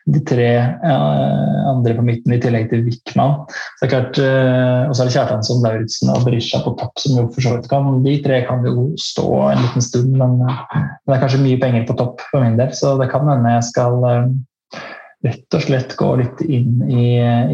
de 0.07 0.21
tre 0.27 0.49
andre 1.67 1.95
på 1.97 2.05
midten, 2.05 2.35
i 2.35 2.39
tillegg 2.41 2.69
til 2.71 2.83
Wickman. 2.85 3.39
Så 3.81 3.89
klart, 3.91 4.19
eh, 4.21 4.83
og 4.87 4.93
så 4.93 5.03
er 5.03 5.09
det 5.09 5.15
Kjartansson, 5.17 5.63
Lauritzen 5.65 6.11
og 6.13 6.27
Berisha 6.27 6.61
på 6.63 6.75
topp, 6.79 6.93
som 7.01 7.17
jo 7.17 7.25
for 7.33 7.43
så 7.43 7.55
vidt 7.55 7.69
kan 7.71 7.89
De 8.05 8.15
tre 8.23 8.43
kan 8.47 8.65
jo 8.65 8.91
stå 9.01 9.27
en 9.49 9.63
liten 9.65 9.83
stund, 9.83 10.13
men, 10.15 10.37
men, 10.43 10.85
det 11.07 11.17
er 11.17 11.23
kanskje 11.25 11.43
mye 11.43 11.61
penger 11.61 11.87
på 11.89 11.97
topp 11.99 12.23
for 12.29 12.45
min 12.45 12.59
del, 12.59 12.71
så 12.77 12.95
det 13.01 13.09
kan 13.11 13.27
hende 13.27 13.57
jeg 13.57 13.67
skal 13.71 13.99
rett 15.25 15.57
og 15.57 15.63
slett 15.65 15.95
gå 15.97 16.11
litt 16.21 16.43
inn 16.45 16.83
i, 16.87 17.07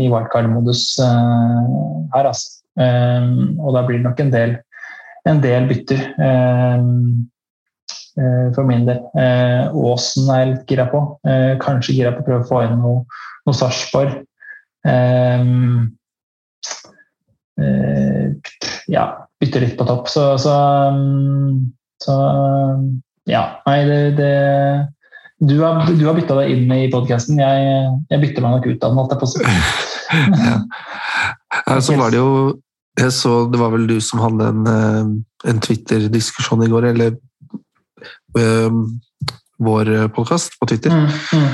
i 0.04 0.10
wildcard-modus 0.12 0.84
her, 1.00 2.28
altså. 2.28 2.60
Og 2.74 3.76
da 3.76 3.84
blir 3.86 4.00
det 4.00 4.08
nok 4.08 4.20
en 4.20 4.32
del, 4.34 4.56
en 5.30 5.40
del 5.42 5.68
bytter 5.70 6.02
um, 6.18 7.30
for 8.14 8.68
min 8.70 8.86
del. 8.86 9.00
Åsen 9.74 10.30
er 10.30 10.40
jeg 10.42 10.50
litt 10.52 10.74
gira 10.74 10.86
på. 10.92 11.02
kanskje 11.64 11.96
gira 11.98 12.12
på 12.14 12.22
å 12.22 12.28
prøve 12.28 12.44
å 12.44 12.50
få 12.50 12.62
inn 12.68 12.76
noe, 12.82 13.04
noe 13.48 13.58
Sarpsborg. 13.58 14.20
Ja, 18.94 19.06
bytte 19.42 19.64
litt 19.64 19.78
på 19.80 19.88
topp. 19.90 20.12
Så, 20.14 20.28
så, 20.42 20.56
så 22.04 22.18
ja. 23.30 23.44
Nei, 23.66 23.80
det, 23.90 24.02
det 24.20 24.34
du 25.44 25.60
har, 25.60 25.92
du 25.92 26.06
har 26.08 26.16
bytta 26.16 26.38
deg 26.40 26.54
inn 26.54 26.72
i 26.72 26.90
podkasten. 26.92 27.40
Jeg, 27.42 27.88
jeg, 28.12 28.22
bytter 28.22 28.46
meg 28.46 28.58
nok 28.58 28.68
ut 28.70 28.86
av 28.86 28.94
den. 28.94 29.00
holdt 29.02 29.16
jeg 29.16 29.22
på 29.22 29.28
å 29.28 29.32
ja. 30.48 31.80
Så 31.84 31.98
var 32.00 32.14
det 32.14 32.22
jo 32.22 32.30
jeg 32.94 33.10
så 33.16 33.32
Det 33.50 33.58
var 33.58 33.72
vel 33.74 33.88
du 33.90 33.96
som 34.06 34.22
hadde 34.22 34.48
en, 34.52 34.68
eh, 34.70 35.50
en 35.50 35.62
Twitter-diskusjon 35.66 36.62
i 36.62 36.70
går, 36.70 36.92
eller 36.92 37.16
vår 39.64 39.90
podkast 40.16 40.58
på 40.60 40.68
Twitter, 40.72 40.92
mm, 40.92 41.10
mm. 41.38 41.50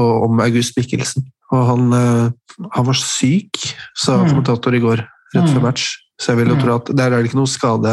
om 0.00 0.40
August 0.42 0.78
Mikkelsen. 0.78 1.26
Og 1.52 1.66
han, 1.68 1.92
han 1.92 2.86
var 2.86 2.96
syk, 2.98 3.60
sa 3.98 4.16
mm. 4.16 4.30
kommentator 4.30 4.74
i 4.74 4.80
går, 4.82 5.04
rett 5.34 5.50
før 5.50 5.60
mm. 5.60 5.66
match. 5.66 5.90
Så 6.22 6.32
jeg 6.32 6.42
vil 6.42 6.54
jo 6.54 6.60
tro 6.60 6.78
at 6.78 6.90
der 6.94 7.10
er 7.10 7.20
det 7.20 7.30
ikke 7.30 7.40
noe 7.40 7.50
skade, 7.50 7.92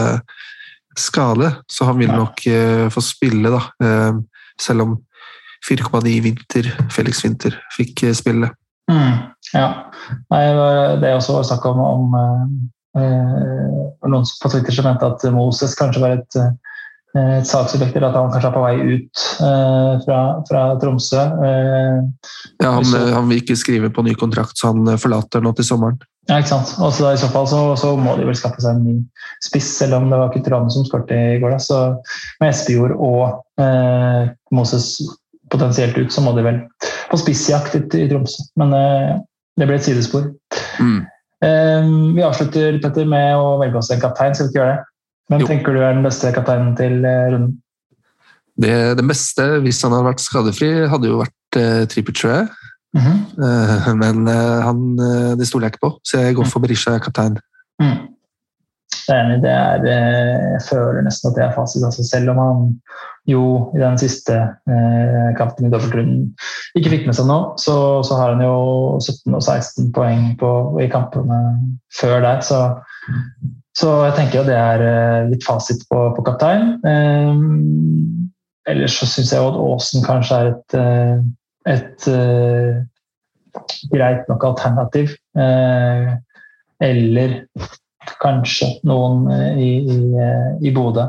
skade 0.99 1.51
så 1.71 1.87
han 1.89 1.99
vil 2.01 2.11
nok 2.11 2.43
uh, 2.45 2.87
få 2.93 3.03
spille, 3.03 3.51
da. 3.53 3.61
Uh, 3.81 4.19
selv 4.59 4.85
om 4.85 4.97
4,9 5.67 6.19
Vinter, 6.23 6.69
Felix 6.91 7.23
Winter, 7.25 7.55
fikk 7.75 8.03
eh, 8.07 8.15
spille. 8.15 8.47
Mm, 8.91 9.15
ja. 9.53 9.67
Nei, 10.31 10.43
det 11.01 11.11
også 11.15 11.41
snakk 11.47 11.65
om, 11.67 11.81
om 11.83 12.15
uh, 12.15 13.89
noen 14.07 14.27
på 14.39 14.51
Twitter 14.51 14.75
som 14.75 14.87
mente 14.87 15.07
at 15.07 15.25
Moses 15.35 15.75
kanskje 15.79 16.03
var 16.03 16.15
et, 16.15 16.39
et 17.17 17.47
saksobjekt, 17.49 17.97
at 17.97 18.13
han 18.13 18.29
kanskje 18.29 18.49
er 18.51 18.53
på 18.53 18.61
vei 18.61 18.75
ut 18.77 19.21
eh, 19.41 19.93
fra, 20.03 20.19
fra, 20.45 20.61
Tromsø. 20.81 21.23
Eh, 21.47 21.95
ja, 22.61 22.69
han, 22.75 22.85
så, 22.85 23.01
han, 23.15 23.29
vil 23.31 23.41
ikke 23.41 23.57
skrive 23.57 23.89
på 23.93 24.03
ny 24.05 24.13
kontrakt, 24.19 24.59
så 24.59 24.69
han 24.69 24.85
forlater 25.01 25.41
nå 25.41 25.55
til 25.57 25.65
sommeren. 25.65 25.97
Ja, 26.29 26.37
ikke 26.37 26.51
sant. 26.51 26.75
Også 26.85 27.09
I 27.09 27.17
så 27.17 27.31
fall 27.33 27.47
så, 27.49 27.63
så, 27.81 27.95
må 27.97 28.13
de 28.19 28.27
vel 28.27 28.37
skaffe 28.37 28.61
seg 28.61 28.77
en 28.77 28.85
ny 28.85 28.97
spiss, 29.41 29.71
selv 29.79 29.97
om 29.97 30.11
det 30.11 30.19
var 30.21 30.29
Kutrane 30.35 30.69
som 30.69 30.85
skåret 30.85 31.09
i 31.15 31.39
går. 31.41 31.55
Da. 31.55 31.63
Så 31.63 31.79
med 32.43 32.51
Espejord 32.51 32.93
og 32.93 33.39
Moses 34.53 34.91
potensielt 35.49 35.97
ut, 35.97 36.13
så 36.13 36.21
må 36.21 36.35
de 36.37 36.45
vel 36.45 36.61
på 37.09 37.17
spissjakt 37.17 37.73
i 37.97 38.05
Tromsø. 38.11 38.45
Men 38.61 38.77
det 39.57 39.65
ble 39.65 39.79
et 39.79 39.87
sidespor. 39.87 40.29
Mm. 40.77 41.01
Vi 42.13 42.27
avslutter 42.27 42.77
Petter, 42.83 43.09
med 43.09 43.33
å 43.33 43.57
velge 43.63 43.81
oss 43.81 43.89
en 43.89 44.03
kaptein. 44.03 44.37
Skal 44.37 44.51
vi 44.51 44.53
ikke 44.53 44.61
gjøre 44.61 44.77
det? 44.77 44.88
Hvem 45.29 45.43
jo. 45.43 45.49
tenker 45.49 45.75
du 45.75 45.81
er 45.81 45.93
den 45.93 46.05
beste 46.05 46.31
kapteinen 46.35 46.75
til 46.77 47.03
uh, 47.05 47.27
runden? 47.33 47.57
Det, 48.59 48.75
det, 48.99 49.05
beste, 49.07 49.45
hvis 49.63 49.81
han 49.85 49.93
hadde 49.95 50.09
vært 50.09 50.23
skadefri, 50.23 50.71
hadde 50.91 51.11
jo 51.11 51.21
vært 51.23 51.59
uh, 51.61 51.83
Trippier, 51.89 52.49
Mm 52.89 53.01
-hmm. 53.05 53.93
men 53.93 54.27
han, 54.65 54.97
det 55.37 55.47
stoler 55.47 55.65
jeg 55.65 55.73
ikke 55.73 55.87
på, 55.87 55.99
så 56.03 56.17
jeg 56.17 56.35
går 56.35 56.45
for 56.45 56.59
Berisha 56.59 56.97
kaptein. 56.97 57.37
Mm. 57.79 58.09
Jeg 59.09 59.17
er 59.17 59.25
enig. 59.25 59.41
Det 59.41 59.51
er, 59.51 59.85
jeg 60.53 60.61
føler 60.69 61.05
nesten 61.05 61.29
at 61.29 61.37
det 61.37 61.43
er 61.45 61.55
fasit. 61.55 61.85
Altså 61.85 62.05
selv 62.05 62.29
om 62.33 62.41
han 62.43 62.59
jo 63.29 63.43
i 63.75 63.81
den 63.81 63.97
siste 64.01 64.35
eh, 64.69 65.29
kampen 65.37 65.67
i 65.67 65.71
dobbeltrunden 65.73 66.29
ikke 66.77 66.91
fikk 66.93 67.07
med 67.07 67.17
seg 67.17 67.29
noe, 67.29 67.55
så, 67.61 67.75
så, 68.05 68.17
har 68.19 68.35
han 68.35 68.43
jo 68.45 68.99
17 69.01 69.37
og 69.37 69.41
16 69.43 69.89
poeng 69.95 70.33
på, 70.39 70.51
i 70.81 70.89
kampene 70.91 71.39
før 71.99 72.21
der. 72.25 72.43
Så, 72.45 72.61
så 73.77 73.89
jeg 74.07 74.15
tenker 74.17 74.41
at 74.41 74.49
det 74.49 74.57
er 74.57 74.83
eh, 74.83 75.27
litt 75.29 75.45
fasit 75.45 75.83
på, 75.91 76.01
på 76.15 76.25
kaptein. 76.25 76.73
Eh, 76.87 78.71
ellers 78.71 78.97
så 78.99 79.07
syns 79.09 79.33
jeg 79.33 79.45
at 79.45 79.59
Aasen 79.61 80.05
kanskje 80.05 80.39
er 80.39 80.49
et, 80.51 80.77
eh, 80.79 81.15
et, 81.75 82.09
greit 83.93 84.27
nok 84.29 84.45
alternativ. 84.51 85.13
Eller 86.79 87.33
kanskje 88.23 88.67
noen 88.87 89.25
i, 89.59 89.71
i, 89.83 89.97
i 90.63 90.71
Bodø 90.75 91.05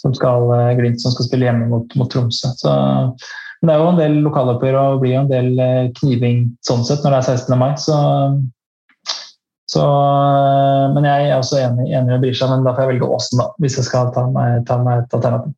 som 0.00 0.14
skal, 0.16 0.48
Glimt 0.78 1.02
som 1.02 1.12
skal 1.14 1.28
spille 1.28 1.46
hjemme 1.46 1.68
mot, 1.70 1.94
mot 2.00 2.10
Tromsø. 2.10 2.50
Så, 2.58 2.72
men 3.60 3.68
det 3.68 3.74
er 3.74 3.82
jo 3.82 3.90
en 3.92 4.00
del 4.00 4.16
lokaloppgjør 4.24 4.78
og 4.80 5.02
blir 5.04 5.14
jo 5.14 5.22
en 5.24 5.30
del 5.30 5.50
kniving 6.00 6.48
sånn 6.66 6.82
sett 6.88 7.04
når 7.04 7.14
det 7.14 7.20
er 7.20 7.28
16. 7.36 7.60
mai. 7.60 7.70
Så, 7.78 7.98
så, 9.70 9.86
eh, 9.86 10.84
men 10.96 11.06
jeg 11.06 11.28
er 11.28 11.38
også 11.38 11.60
enig, 11.62 11.88
enig 11.92 12.10
med 12.10 12.24
Brisja, 12.24 12.48
men 12.50 12.66
da 12.66 12.74
får 12.74 12.84
jeg 12.84 12.92
velge 12.94 13.10
Åsen, 13.16 13.42
da, 13.42 13.48
hvis 13.62 13.78
jeg 13.78 13.86
skal 13.86 14.10
ta 14.14 14.26
meg, 14.34 14.64
ta 14.68 14.80
meg 14.82 15.04
et 15.04 15.18
alternativ. 15.18 15.54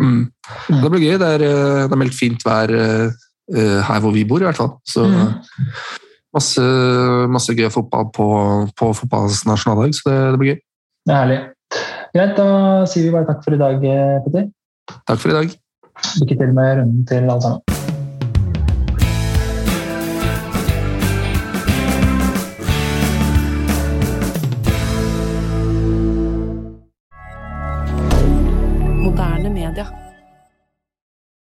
Mm. 0.00 0.22
mm. 0.24 0.78
Det 0.80 0.92
blir 0.94 1.04
gøy. 1.04 1.18
Det 1.20 1.32
er, 1.36 1.44
det 1.44 1.92
er 1.92 2.00
meldt 2.00 2.16
fint 2.16 2.46
vær 2.46 2.72
her 3.50 4.00
hvor 4.00 4.14
vi 4.14 4.24
bor, 4.24 4.40
i 4.40 4.46
hvert 4.46 4.56
fall. 4.56 4.72
Så 4.88 5.04
mm. 5.04 5.68
masse, 6.38 6.66
masse 7.36 7.56
gøy 7.58 7.68
fotball 7.74 8.08
på, 8.14 8.28
på 8.78 8.92
fotballens 8.96 9.42
nasjonaldag, 9.48 9.96
så 9.98 10.08
det, 10.08 10.18
det 10.32 10.40
blir 10.40 10.52
gøy. 10.54 10.60
Det 11.04 11.16
er 11.16 11.24
herlig. 11.24 11.40
Greit, 12.14 12.36
da 12.38 12.46
sier 12.90 13.06
vi 13.06 13.12
bare 13.14 13.28
takk 13.28 13.44
for 13.44 13.54
i 13.54 13.60
dag, 13.60 13.84
eh, 13.86 14.16
Petter. 14.24 14.48
Takk 15.06 15.20
for 15.22 15.30
i 15.30 15.36
dag. 15.38 15.58
Lykke 16.22 16.40
til 16.40 16.56
med 16.56 16.78
runden 16.80 17.06
til 17.06 17.28
alle 17.28 17.42
sammen. 17.44 17.69